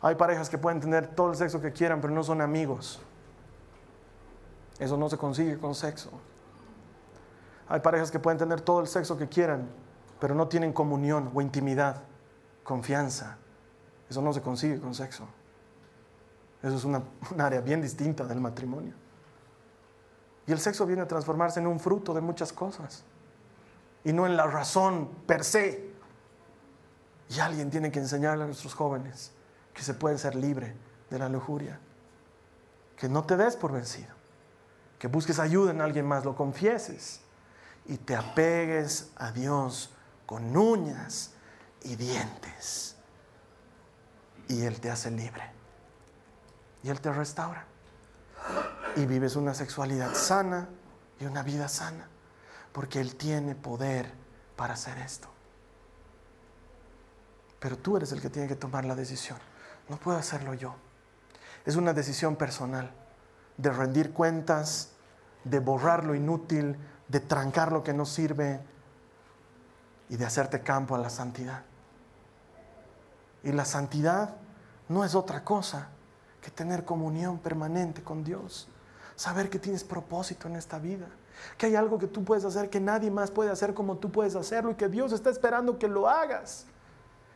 Hay 0.00 0.14
parejas 0.14 0.48
que 0.48 0.56
pueden 0.56 0.80
tener 0.80 1.08
todo 1.08 1.28
el 1.28 1.36
sexo 1.36 1.60
que 1.60 1.70
quieran, 1.70 2.00
pero 2.00 2.14
no 2.14 2.24
son 2.24 2.40
amigos. 2.40 2.98
Eso 4.78 4.96
no 4.96 5.10
se 5.10 5.18
consigue 5.18 5.58
con 5.58 5.74
sexo. 5.74 6.08
Hay 7.68 7.80
parejas 7.80 8.10
que 8.10 8.18
pueden 8.18 8.38
tener 8.38 8.62
todo 8.62 8.80
el 8.80 8.86
sexo 8.86 9.18
que 9.18 9.28
quieran, 9.28 9.68
pero 10.18 10.34
no 10.34 10.48
tienen 10.48 10.72
comunión 10.72 11.30
o 11.34 11.42
intimidad, 11.42 12.04
confianza. 12.64 13.36
Eso 14.08 14.22
no 14.22 14.32
se 14.32 14.40
consigue 14.40 14.80
con 14.80 14.94
sexo. 14.94 15.28
Eso 16.62 16.76
es 16.76 16.84
una, 16.84 17.02
un 17.30 17.40
área 17.42 17.60
bien 17.60 17.82
distinta 17.82 18.24
del 18.24 18.40
matrimonio. 18.40 18.94
Y 20.46 20.52
el 20.52 20.58
sexo 20.58 20.86
viene 20.86 21.02
a 21.02 21.06
transformarse 21.06 21.60
en 21.60 21.66
un 21.66 21.78
fruto 21.78 22.14
de 22.14 22.22
muchas 22.22 22.50
cosas 22.50 23.04
y 24.06 24.14
no 24.14 24.24
en 24.24 24.38
la 24.38 24.46
razón 24.46 25.10
per 25.26 25.44
se. 25.44 25.90
Y 27.28 27.40
alguien 27.40 27.70
tiene 27.70 27.92
que 27.92 27.98
enseñarle 27.98 28.44
a 28.44 28.46
nuestros 28.46 28.74
jóvenes 28.74 29.32
que 29.74 29.82
se 29.82 29.92
puede 29.92 30.16
ser 30.16 30.34
libre 30.34 30.74
de 31.10 31.18
la 31.18 31.28
lujuria, 31.28 31.78
que 32.96 33.08
no 33.08 33.24
te 33.24 33.36
des 33.36 33.56
por 33.56 33.72
vencido 33.72 34.16
que 34.98 35.08
busques 35.08 35.38
ayuda 35.38 35.70
en 35.72 35.80
alguien 35.80 36.06
más, 36.06 36.24
lo 36.24 36.34
confieses 36.34 37.20
y 37.84 37.98
te 37.98 38.16
apegues 38.16 39.10
a 39.16 39.30
Dios 39.30 39.90
con 40.24 40.56
uñas 40.56 41.32
y 41.82 41.96
dientes. 41.96 42.96
Y 44.48 44.62
Él 44.62 44.80
te 44.80 44.90
hace 44.90 45.10
libre. 45.10 45.42
Y 46.82 46.88
Él 46.88 47.00
te 47.00 47.12
restaura. 47.12 47.66
Y 48.96 49.06
vives 49.06 49.36
una 49.36 49.54
sexualidad 49.54 50.14
sana 50.14 50.68
y 51.20 51.26
una 51.26 51.42
vida 51.42 51.68
sana. 51.68 52.08
Porque 52.76 53.00
Él 53.00 53.16
tiene 53.16 53.54
poder 53.54 54.12
para 54.54 54.74
hacer 54.74 54.98
esto. 54.98 55.28
Pero 57.58 57.78
tú 57.78 57.96
eres 57.96 58.12
el 58.12 58.20
que 58.20 58.28
tiene 58.28 58.48
que 58.48 58.54
tomar 58.54 58.84
la 58.84 58.94
decisión. 58.94 59.38
No 59.88 59.96
puedo 59.96 60.18
hacerlo 60.18 60.52
yo. 60.52 60.74
Es 61.64 61.76
una 61.76 61.94
decisión 61.94 62.36
personal 62.36 62.92
de 63.56 63.70
rendir 63.70 64.12
cuentas, 64.12 64.90
de 65.44 65.58
borrar 65.58 66.04
lo 66.04 66.14
inútil, 66.14 66.76
de 67.08 67.20
trancar 67.20 67.72
lo 67.72 67.82
que 67.82 67.94
no 67.94 68.04
sirve 68.04 68.60
y 70.10 70.18
de 70.18 70.26
hacerte 70.26 70.60
campo 70.60 70.94
a 70.94 70.98
la 70.98 71.08
santidad. 71.08 71.62
Y 73.42 73.52
la 73.52 73.64
santidad 73.64 74.36
no 74.90 75.02
es 75.02 75.14
otra 75.14 75.44
cosa 75.44 75.88
que 76.42 76.50
tener 76.50 76.84
comunión 76.84 77.38
permanente 77.38 78.02
con 78.02 78.22
Dios, 78.22 78.68
saber 79.14 79.48
que 79.48 79.58
tienes 79.58 79.82
propósito 79.82 80.46
en 80.46 80.56
esta 80.56 80.78
vida, 80.78 81.06
que 81.56 81.66
hay 81.66 81.76
algo 81.76 81.98
que 81.98 82.06
tú 82.06 82.24
puedes 82.24 82.44
hacer 82.44 82.68
que 82.68 82.80
nadie 82.80 83.10
más 83.10 83.30
puede 83.30 83.50
hacer 83.50 83.74
como 83.74 83.96
tú 83.96 84.10
puedes 84.10 84.34
hacerlo 84.34 84.72
y 84.72 84.74
que 84.74 84.88
Dios 84.88 85.12
está 85.12 85.30
esperando 85.30 85.78
que 85.78 85.88
lo 85.88 86.08
hagas. 86.08 86.66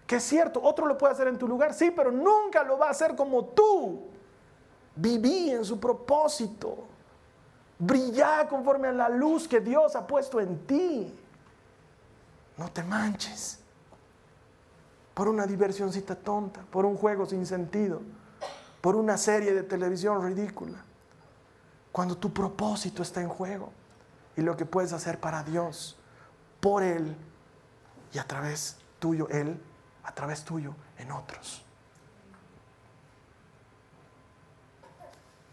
Que 0.07 0.17
es 0.17 0.25
cierto, 0.25 0.61
otro 0.63 0.87
lo 0.87 0.99
puede 0.99 1.13
hacer 1.13 1.29
en 1.29 1.39
tu 1.39 1.47
lugar, 1.47 1.73
sí, 1.73 1.93
pero 1.95 2.11
nunca 2.11 2.65
lo 2.65 2.77
va 2.79 2.89
a 2.89 2.91
hacer 2.91 3.15
como 3.15 3.45
tú. 3.47 4.09
Viví 4.97 5.51
en 5.51 5.65
su 5.65 5.79
propósito. 5.79 6.85
Brilla 7.79 8.47
conforme 8.49 8.89
a 8.89 8.93
la 8.93 9.09
luz 9.09 9.49
que 9.49 9.61
Dios 9.61 9.97
ha 9.97 10.07
puesto 10.07 10.41
en 10.41 10.67
ti. 10.67 11.19
No 12.59 12.71
te 12.71 12.83
manches 12.83 13.59
por 15.15 15.29
una 15.29 15.47
diversióncita 15.47 16.15
tonta, 16.15 16.61
por 16.71 16.85
un 16.85 16.97
juego 16.97 17.25
sin 17.25 17.47
sentido, 17.47 18.03
por 18.81 18.97
una 18.97 19.17
serie 19.17 19.55
de 19.55 19.63
televisión 19.63 20.23
ridícula. 20.23 20.85
Cuando 21.93 22.17
tu 22.17 22.33
propósito 22.33 23.03
está 23.03 23.23
en 23.23 23.29
juego 23.29 23.71
y 24.41 24.43
lo 24.43 24.57
que 24.57 24.65
puedes 24.65 24.95
hacer 24.95 25.21
para 25.21 25.43
Dios, 25.43 25.99
por 26.61 26.83
Él 26.83 27.15
y 28.11 28.19
a 28.19 28.25
través 28.25 28.79
tuyo, 28.99 29.29
Él, 29.29 29.63
a 30.03 30.15
través 30.15 30.47
tuyo 30.47 30.75
en 30.97 31.13
otros. 31.13 31.63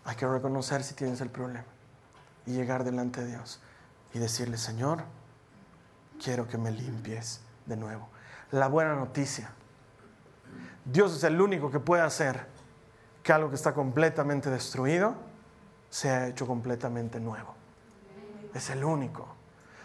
Hay 0.06 0.16
que 0.16 0.26
reconocer 0.26 0.86
si 0.86 0.94
tienes 0.94 1.20
el 1.20 1.30
problema 1.30 1.66
y 2.46 2.54
llegar 2.54 2.86
delante 2.86 3.26
de 3.26 3.32
Dios 3.32 3.60
y 4.14 4.20
decirle, 4.20 4.56
Señor, 4.56 5.04
quiero 6.24 6.48
que 6.48 6.58
me 6.58 6.72
limpies 6.72 7.42
de 7.66 7.76
nuevo. 7.76 8.08
La 8.52 8.70
buena 8.70 8.96
noticia, 8.96 9.52
Dios 10.86 11.14
es 11.14 11.26
el 11.26 11.42
único 11.42 11.70
que 11.70 11.82
puede 11.82 12.04
hacer 12.04 12.48
que 13.22 13.34
algo 13.34 13.50
que 13.50 13.56
está 13.56 13.74
completamente 13.74 14.50
destruido 14.50 15.14
sea 15.90 16.28
hecho 16.28 16.48
completamente 16.48 17.20
nuevo. 17.20 17.58
Es 18.54 18.70
el 18.70 18.84
único. 18.84 19.28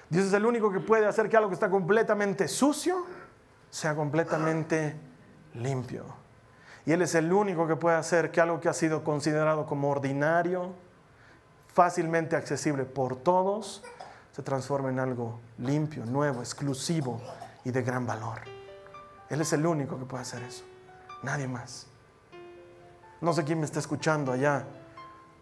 Dios 0.09 0.27
es 0.27 0.33
el 0.33 0.45
único 0.45 0.71
que 0.71 0.81
puede 0.81 1.07
hacer 1.07 1.29
que 1.29 1.37
algo 1.37 1.49
que 1.49 1.55
está 1.55 1.71
completamente 1.71 2.49
sucio 2.49 3.07
sea 3.71 3.95
completamente 3.95 4.95
limpio. 5.55 6.05
Y 6.85 6.93
Él 6.93 7.03
es 7.03 7.15
el 7.15 7.33
único 7.33 7.67
que 7.67 7.77
puede 7.77 7.97
hacer 7.97 8.31
que 8.31 8.41
algo 8.41 8.61
que 8.61 8.69
ha 8.69 8.73
sido 8.75 9.05
considerado 9.05 9.67
como 9.67 9.91
ordinario, 9.91 10.75
fácilmente 11.73 12.37
accesible 12.37 12.85
por 12.85 13.17
todos, 13.17 13.83
se 14.33 14.43
transforma 14.43 14.91
en 14.91 14.99
algo 14.99 15.41
limpio, 15.59 16.05
nuevo, 16.05 16.41
exclusivo 16.41 17.21
y 17.65 17.71
de 17.71 17.83
gran 17.83 18.07
valor. 18.07 18.41
Él 19.31 19.41
es 19.41 19.53
el 19.53 19.65
único 19.65 19.99
que 19.99 20.05
puede 20.05 20.23
hacer 20.23 20.43
eso. 20.43 20.65
Nadie 21.23 21.49
más. 21.49 21.87
No 23.21 23.33
sé 23.33 23.45
quién 23.45 23.61
me 23.61 23.65
está 23.65 23.79
escuchando 23.79 24.33
allá, 24.33 24.67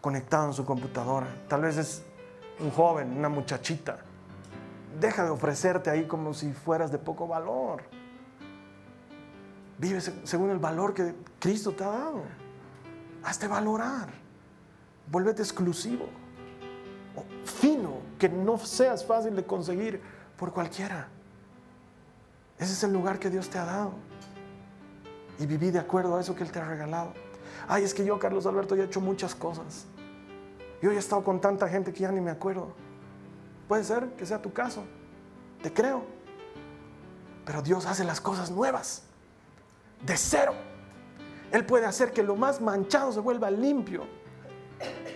conectado 0.01 0.47
en 0.47 0.53
su 0.53 0.65
computadora. 0.65 1.27
Tal 1.49 1.63
vez 1.63 1.77
es 1.79 2.05
un 2.61 2.71
joven, 2.71 3.17
una 3.17 3.29
muchachita. 3.29 3.99
Deja 5.01 5.25
de 5.25 5.31
ofrecerte 5.31 5.91
ahí 5.91 6.07
como 6.07 6.35
si 6.35 6.53
fueras 6.53 6.91
de 6.93 6.99
poco 6.99 7.27
valor. 7.27 7.83
Vive 9.79 10.01
según 10.01 10.51
el 10.51 10.59
valor 10.59 10.93
que 10.93 11.15
Cristo 11.39 11.73
te 11.73 11.85
ha 11.85 11.89
dado. 11.89 12.23
Hazte 13.25 13.49
valorar. 13.49 14.09
Vuélvete 15.11 15.43
exclusivo. 15.43 16.07
Fino, 17.45 17.95
que 18.19 18.29
no 18.29 18.59
seas 18.59 19.05
fácil 19.05 19.35
de 19.35 19.45
conseguir 19.45 20.01
por 20.37 20.53
cualquiera. 20.53 21.09
Ese 22.59 22.73
es 22.75 22.85
el 22.85 22.93
lugar 22.93 23.19
que 23.19 23.31
Dios 23.31 23.49
te 23.49 23.59
ha 23.59 23.65
dado. 23.65 23.93
Y 25.39 25.47
viví 25.47 25.71
de 25.71 25.79
acuerdo 25.79 26.17
a 26.17 26.21
eso 26.21 26.35
que 26.35 26.45
Él 26.45 26.53
te 26.53 26.59
ha 26.59 26.65
regalado. 26.65 27.15
Ay, 27.67 27.85
es 27.85 27.95
que 27.95 28.05
yo, 28.05 28.19
Carlos 28.19 28.45
Alberto, 28.45 28.77
ya 28.77 28.83
he 28.83 28.87
hecho 28.87 29.01
muchas 29.01 29.35
cosas. 29.35 29.87
Yo 30.83 30.91
ya 30.91 30.97
he 30.97 31.01
estado 31.01 31.23
con 31.23 31.41
tanta 31.41 31.69
gente 31.69 31.93
que 31.93 32.01
ya 32.01 32.13
ni 32.13 32.21
me 32.21 32.31
acuerdo. 32.31 32.75
Puede 33.69 33.85
ser 33.85 34.09
que 34.17 34.27
sea 34.27 34.41
tu 34.41 34.53
caso. 34.53 34.85
Te 35.63 35.73
creo. 35.73 36.05
Pero 37.45 37.63
Dios 37.63 37.87
hace 37.87 38.05
las 38.05 38.21
cosas 38.21 38.51
nuevas. 38.51 39.03
De 40.05 40.17
cero. 40.17 40.55
Él 41.53 41.67
puede 41.67 41.87
hacer 41.87 42.13
que 42.13 42.23
lo 42.23 42.37
más 42.37 42.61
manchado 42.61 43.13
se 43.13 43.21
vuelva 43.21 43.51
limpio. 43.51 44.07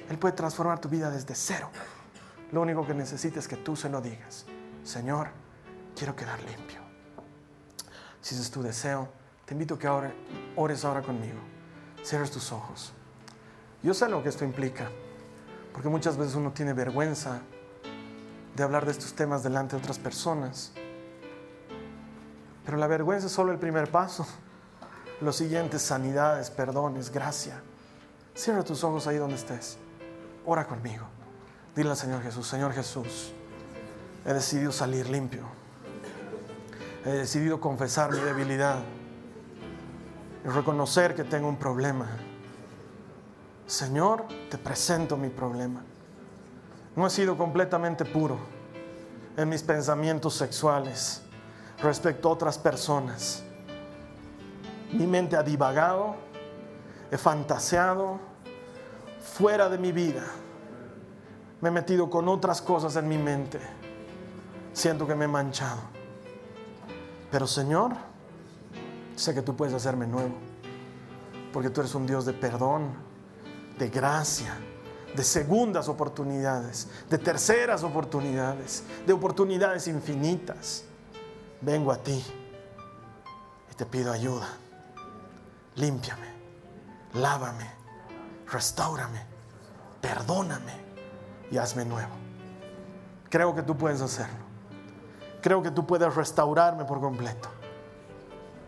Él 0.08 0.18
puede 0.18 0.34
transformar 0.34 0.80
tu 0.80 0.88
vida 0.88 1.10
desde 1.10 1.34
cero. 1.34 1.70
Lo 2.52 2.60
único 2.60 2.86
que 2.86 2.94
necesitas 2.94 3.44
es 3.44 3.48
que 3.48 3.56
tú 3.56 3.74
se 3.74 3.88
lo 3.88 4.00
digas. 4.00 4.44
Señor, 4.82 5.28
quiero 5.96 6.14
quedar 6.14 6.38
limpio. 6.42 6.80
Si 8.20 8.34
ese 8.34 8.42
es 8.42 8.50
tu 8.50 8.62
deseo, 8.62 9.08
te 9.44 9.54
invito 9.54 9.74
a 9.74 9.78
que 9.78 10.12
ores 10.56 10.84
ahora 10.84 11.02
conmigo. 11.02 11.38
Cierres 12.04 12.30
tus 12.30 12.52
ojos. 12.52 12.92
Yo 13.82 13.94
sé 13.94 14.08
lo 14.08 14.22
que 14.22 14.28
esto 14.28 14.44
implica, 14.44 14.90
porque 15.74 15.88
muchas 15.88 16.16
veces 16.16 16.36
uno 16.36 16.52
tiene 16.52 16.72
vergüenza 16.72 17.40
de 18.54 18.62
hablar 18.62 18.86
de 18.86 18.92
estos 18.92 19.12
temas 19.12 19.42
delante 19.42 19.74
de 19.74 19.82
otras 19.82 19.98
personas. 19.98 20.72
Pero 22.64 22.78
la 22.78 22.86
vergüenza 22.86 23.26
es 23.26 23.32
solo 23.32 23.50
el 23.52 23.58
primer 23.58 23.90
paso. 23.90 24.24
Lo 25.20 25.32
siguiente 25.32 25.76
es 25.76 25.82
sanidades, 25.82 26.50
perdones, 26.50 27.10
gracia. 27.10 27.60
Cierra 28.34 28.62
tus 28.62 28.84
ojos 28.84 29.08
ahí 29.08 29.16
donde 29.16 29.34
estés. 29.34 29.76
Ora 30.46 30.64
conmigo. 30.64 31.06
Dile 31.74 31.90
al 31.90 31.96
Señor 31.96 32.22
Jesús, 32.22 32.46
Señor 32.46 32.72
Jesús, 32.72 33.32
he 34.24 34.32
decidido 34.32 34.70
salir 34.70 35.08
limpio. 35.08 35.42
He 37.04 37.10
decidido 37.10 37.60
confesar 37.60 38.12
mi 38.12 38.20
debilidad 38.20 38.78
y 40.44 40.48
reconocer 40.48 41.16
que 41.16 41.24
tengo 41.24 41.48
un 41.48 41.56
problema. 41.56 42.08
Señor, 43.66 44.26
te 44.50 44.58
presento 44.58 45.16
mi 45.16 45.30
problema. 45.30 45.82
No 46.96 47.06
he 47.06 47.10
sido 47.10 47.36
completamente 47.36 48.04
puro 48.04 48.38
en 49.36 49.48
mis 49.48 49.62
pensamientos 49.62 50.34
sexuales 50.34 51.22
respecto 51.82 52.28
a 52.28 52.32
otras 52.32 52.58
personas. 52.58 53.42
Mi 54.92 55.06
mente 55.06 55.36
ha 55.36 55.42
divagado, 55.42 56.14
he 57.10 57.18
fantaseado 57.18 58.20
fuera 59.20 59.68
de 59.68 59.78
mi 59.78 59.92
vida. 59.92 60.22
Me 61.60 61.70
he 61.70 61.72
metido 61.72 62.10
con 62.10 62.28
otras 62.28 62.60
cosas 62.60 62.94
en 62.96 63.08
mi 63.08 63.18
mente. 63.18 63.58
Siento 64.72 65.06
que 65.06 65.14
me 65.14 65.24
he 65.24 65.28
manchado. 65.28 65.80
Pero 67.30 67.46
Señor, 67.46 67.92
sé 69.16 69.34
que 69.34 69.42
tú 69.42 69.56
puedes 69.56 69.74
hacerme 69.74 70.06
nuevo. 70.06 70.34
Porque 71.52 71.70
tú 71.70 71.80
eres 71.80 71.94
un 71.94 72.06
Dios 72.06 72.26
de 72.26 72.32
perdón, 72.32 73.03
de 73.78 73.88
gracia, 73.88 74.56
de 75.14 75.22
segundas 75.22 75.88
oportunidades, 75.88 76.88
de 77.08 77.18
terceras 77.18 77.82
oportunidades, 77.82 78.84
de 79.06 79.12
oportunidades 79.12 79.86
infinitas. 79.88 80.84
Vengo 81.60 81.92
a 81.92 81.96
ti 81.96 82.24
y 83.70 83.74
te 83.74 83.86
pido 83.86 84.12
ayuda. 84.12 84.48
Límpiame, 85.76 86.28
lávame, 87.14 87.70
restaurame, 88.50 89.22
perdóname 90.00 90.72
y 91.50 91.58
hazme 91.58 91.84
nuevo. 91.84 92.12
Creo 93.28 93.54
que 93.54 93.62
tú 93.62 93.76
puedes 93.76 94.00
hacerlo. 94.00 94.44
Creo 95.40 95.62
que 95.62 95.70
tú 95.70 95.86
puedes 95.86 96.14
restaurarme 96.14 96.84
por 96.84 97.00
completo. 97.00 97.48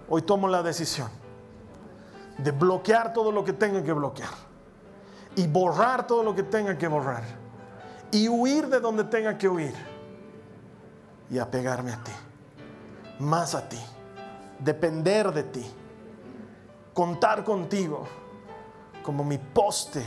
Hoy 0.09 0.23
tomo 0.23 0.49
la 0.49 0.63
decisión 0.63 1.09
de 2.39 2.51
bloquear 2.51 3.13
todo 3.13 3.33
lo 3.33 3.45
que 3.45 3.53
tenga 3.53 3.83
que 3.83 3.93
bloquear 3.93 4.56
y 5.37 5.47
borrar 5.47 6.07
todo 6.07 6.25
lo 6.25 6.35
que 6.35 6.43
tenga 6.43 6.77
que 6.77 6.89
borrar 6.89 7.23
y 8.11 8.29
huir 8.29 8.69
de 8.69 8.81
donde 8.81 9.05
tenga 9.05 9.37
que 9.37 9.49
huir 9.49 9.75
y 11.31 11.39
apegarme 11.39 11.93
a 11.93 12.03
ti, 12.03 12.13
más 13.19 13.55
a 13.55 13.69
ti, 13.69 13.81
depender 14.59 15.33
de 15.33 15.43
ti, 15.43 15.67
contar 16.95 17.45
contigo 17.45 18.07
como 19.03 19.23
mi 19.23 19.37
poste 19.39 20.03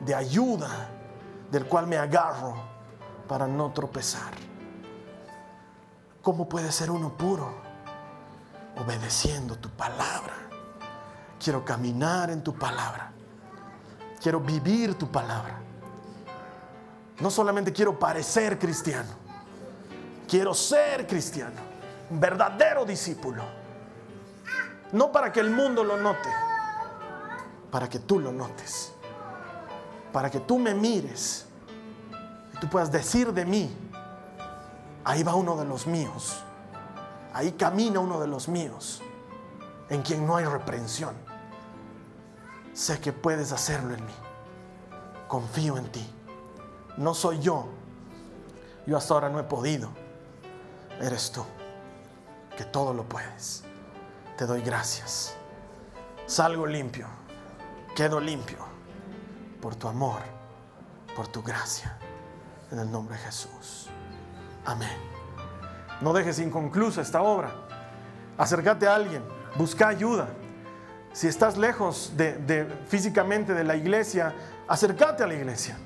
de 0.00 0.14
ayuda 0.14 0.88
del 1.50 1.66
cual 1.66 1.86
me 1.86 1.96
agarro 1.96 2.54
para 3.28 3.46
no 3.46 3.72
tropezar. 3.72 4.32
¿Cómo 6.20 6.48
puede 6.48 6.72
ser 6.72 6.90
uno 6.90 7.16
puro? 7.16 7.52
Obedeciendo 8.80 9.56
tu 9.56 9.68
palabra. 9.70 10.34
Quiero 11.38 11.64
caminar 11.64 12.30
en 12.30 12.42
tu 12.42 12.54
palabra 12.54 13.12
quiero 14.22 14.40
vivir 14.40 14.94
tu 14.94 15.08
palabra. 15.08 15.58
No 17.18 17.30
solamente 17.30 17.72
quiero 17.72 17.98
parecer 17.98 18.58
cristiano, 18.58 19.10
quiero 20.28 20.54
ser 20.54 21.06
cristiano, 21.06 21.60
un 22.10 22.20
verdadero 22.20 22.84
discípulo. 22.84 23.42
No 24.92 25.10
para 25.10 25.32
que 25.32 25.40
el 25.40 25.50
mundo 25.50 25.82
lo 25.82 25.96
note, 25.96 26.28
para 27.70 27.88
que 27.88 27.98
tú 27.98 28.20
lo 28.20 28.32
notes, 28.32 28.92
para 30.12 30.30
que 30.30 30.40
tú 30.40 30.58
me 30.58 30.74
mires 30.74 31.46
y 32.54 32.58
tú 32.58 32.68
puedas 32.68 32.92
decir 32.92 33.32
de 33.32 33.44
mí, 33.44 33.74
ahí 35.04 35.22
va 35.22 35.34
uno 35.34 35.56
de 35.56 35.64
los 35.64 35.86
míos, 35.86 36.42
ahí 37.32 37.52
camina 37.52 38.00
uno 38.00 38.20
de 38.20 38.26
los 38.26 38.48
míos, 38.48 39.02
en 39.88 40.02
quien 40.02 40.26
no 40.26 40.36
hay 40.36 40.44
reprensión 40.44 41.21
sé 42.72 43.00
que 43.00 43.12
puedes 43.12 43.52
hacerlo 43.52 43.94
en 43.94 44.04
mí. 44.04 44.14
Confío 45.28 45.76
en 45.76 45.90
ti. 45.90 46.06
No 46.96 47.14
soy 47.14 47.40
yo. 47.40 47.68
Yo 48.86 48.96
hasta 48.96 49.14
ahora 49.14 49.28
no 49.28 49.38
he 49.38 49.44
podido. 49.44 49.90
Eres 51.00 51.32
tú, 51.32 51.44
que 52.56 52.64
todo 52.64 52.92
lo 52.94 53.08
puedes. 53.08 53.64
Te 54.36 54.46
doy 54.46 54.60
gracias. 54.62 55.34
Salgo 56.26 56.66
limpio. 56.66 57.06
Quedo 57.94 58.20
limpio 58.20 58.58
por 59.60 59.74
tu 59.76 59.86
amor, 59.86 60.20
por 61.14 61.28
tu 61.28 61.42
gracia. 61.42 61.96
En 62.70 62.78
el 62.78 62.90
nombre 62.90 63.16
de 63.16 63.22
Jesús. 63.22 63.88
Amén. 64.64 64.96
No 66.00 66.12
dejes 66.12 66.38
inconclusa 66.38 67.02
esta 67.02 67.22
obra. 67.22 67.52
Acércate 68.38 68.88
a 68.88 68.94
alguien. 68.94 69.22
Busca 69.56 69.88
ayuda. 69.88 70.28
Si 71.12 71.28
estás 71.28 71.58
lejos 71.58 72.12
de, 72.16 72.66
físicamente 72.88 73.52
de 73.52 73.64
la 73.64 73.76
iglesia, 73.76 74.34
acércate 74.66 75.22
a 75.22 75.26
la 75.26 75.34
iglesia. 75.34 75.76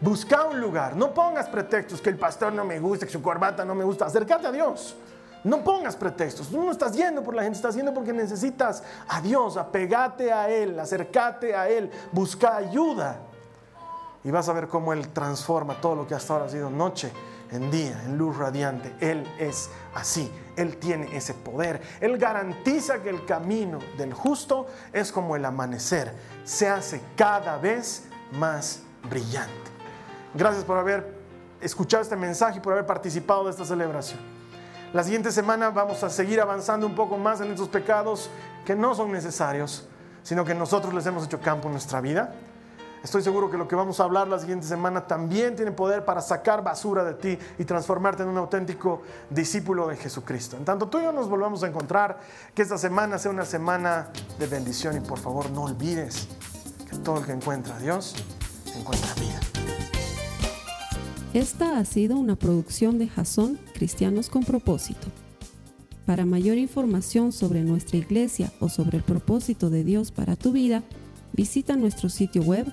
Busca 0.00 0.44
un 0.46 0.60
lugar. 0.60 0.96
No 0.96 1.14
pongas 1.14 1.48
pretextos 1.48 2.00
que 2.00 2.10
el 2.10 2.18
pastor 2.18 2.52
no 2.52 2.64
me 2.64 2.80
gusta, 2.80 3.06
que 3.06 3.12
su 3.12 3.22
corbata 3.22 3.64
no 3.64 3.74
me 3.74 3.84
gusta. 3.84 4.06
Acércate 4.06 4.48
a 4.48 4.52
Dios. 4.52 4.96
No 5.44 5.62
pongas 5.62 5.94
pretextos. 5.94 6.48
Tú 6.48 6.60
no 6.60 6.72
estás 6.72 6.94
yendo 6.94 7.22
por 7.22 7.34
la 7.34 7.42
gente, 7.44 7.56
estás 7.56 7.76
yendo 7.76 7.94
porque 7.94 8.12
necesitas 8.12 8.82
a 9.08 9.20
Dios. 9.20 9.56
Apegate 9.56 10.32
a 10.32 10.50
Él, 10.50 10.78
acércate 10.78 11.54
a 11.54 11.68
Él, 11.68 11.88
busca 12.10 12.56
ayuda. 12.56 13.20
Y 14.24 14.30
vas 14.32 14.48
a 14.48 14.52
ver 14.52 14.66
cómo 14.66 14.92
Él 14.92 15.08
transforma 15.08 15.80
todo 15.80 15.94
lo 15.94 16.06
que 16.06 16.14
hasta 16.14 16.32
ahora 16.32 16.46
ha 16.46 16.48
sido 16.48 16.70
noche 16.70 17.12
en 17.52 17.70
día, 17.70 18.00
en 18.04 18.18
luz 18.18 18.36
radiante. 18.36 18.94
Él 19.00 19.26
es 19.38 19.70
así, 19.94 20.30
Él 20.56 20.78
tiene 20.78 21.14
ese 21.16 21.34
poder. 21.34 21.80
Él 22.00 22.18
garantiza 22.18 23.02
que 23.02 23.10
el 23.10 23.24
camino 23.24 23.78
del 23.96 24.12
justo 24.14 24.66
es 24.92 25.12
como 25.12 25.36
el 25.36 25.44
amanecer, 25.44 26.12
se 26.44 26.68
hace 26.68 27.00
cada 27.16 27.58
vez 27.58 28.04
más 28.32 28.80
brillante. 29.08 29.52
Gracias 30.34 30.64
por 30.64 30.78
haber 30.78 31.14
escuchado 31.60 32.02
este 32.02 32.16
mensaje 32.16 32.58
y 32.58 32.60
por 32.60 32.72
haber 32.72 32.86
participado 32.86 33.44
de 33.44 33.50
esta 33.50 33.64
celebración. 33.64 34.18
La 34.92 35.02
siguiente 35.02 35.30
semana 35.32 35.70
vamos 35.70 36.02
a 36.02 36.10
seguir 36.10 36.40
avanzando 36.40 36.86
un 36.86 36.94
poco 36.94 37.16
más 37.16 37.40
en 37.40 37.50
estos 37.50 37.68
pecados 37.68 38.28
que 38.64 38.74
no 38.74 38.94
son 38.94 39.12
necesarios, 39.12 39.88
sino 40.22 40.44
que 40.44 40.54
nosotros 40.54 40.92
les 40.92 41.06
hemos 41.06 41.24
hecho 41.24 41.40
campo 41.40 41.68
en 41.68 41.72
nuestra 41.72 42.00
vida. 42.00 42.34
Estoy 43.02 43.22
seguro 43.22 43.50
que 43.50 43.58
lo 43.58 43.66
que 43.66 43.74
vamos 43.74 43.98
a 43.98 44.04
hablar 44.04 44.28
la 44.28 44.38
siguiente 44.38 44.64
semana 44.64 45.06
también 45.08 45.56
tiene 45.56 45.72
poder 45.72 46.04
para 46.04 46.20
sacar 46.20 46.62
basura 46.62 47.02
de 47.02 47.14
ti 47.14 47.38
y 47.58 47.64
transformarte 47.64 48.22
en 48.22 48.28
un 48.28 48.38
auténtico 48.38 49.02
discípulo 49.28 49.88
de 49.88 49.96
Jesucristo. 49.96 50.56
En 50.56 50.64
tanto 50.64 50.86
tú 50.88 51.00
y 51.00 51.02
yo 51.02 51.12
nos 51.12 51.28
volvamos 51.28 51.64
a 51.64 51.66
encontrar, 51.66 52.20
que 52.54 52.62
esta 52.62 52.78
semana 52.78 53.18
sea 53.18 53.32
una 53.32 53.44
semana 53.44 54.10
de 54.38 54.46
bendición 54.46 54.96
y 54.96 55.00
por 55.00 55.18
favor 55.18 55.50
no 55.50 55.64
olvides 55.64 56.28
que 56.88 56.96
todo 56.98 57.18
el 57.18 57.26
que 57.26 57.32
encuentra 57.32 57.74
a 57.74 57.78
Dios 57.80 58.14
encuentra 58.78 59.12
vida. 59.14 59.40
Esta 61.34 61.78
ha 61.78 61.84
sido 61.84 62.16
una 62.16 62.36
producción 62.36 62.98
de 62.98 63.08
Jason 63.08 63.58
Cristianos 63.74 64.30
con 64.30 64.44
propósito. 64.44 65.08
Para 66.06 66.24
mayor 66.24 66.56
información 66.56 67.32
sobre 67.32 67.62
nuestra 67.62 67.96
iglesia 67.96 68.52
o 68.60 68.68
sobre 68.68 68.98
el 68.98 69.02
propósito 69.02 69.70
de 69.70 69.82
Dios 69.82 70.12
para 70.12 70.36
tu 70.36 70.52
vida, 70.52 70.82
visita 71.32 71.74
nuestro 71.76 72.08
sitio 72.08 72.42
web 72.42 72.72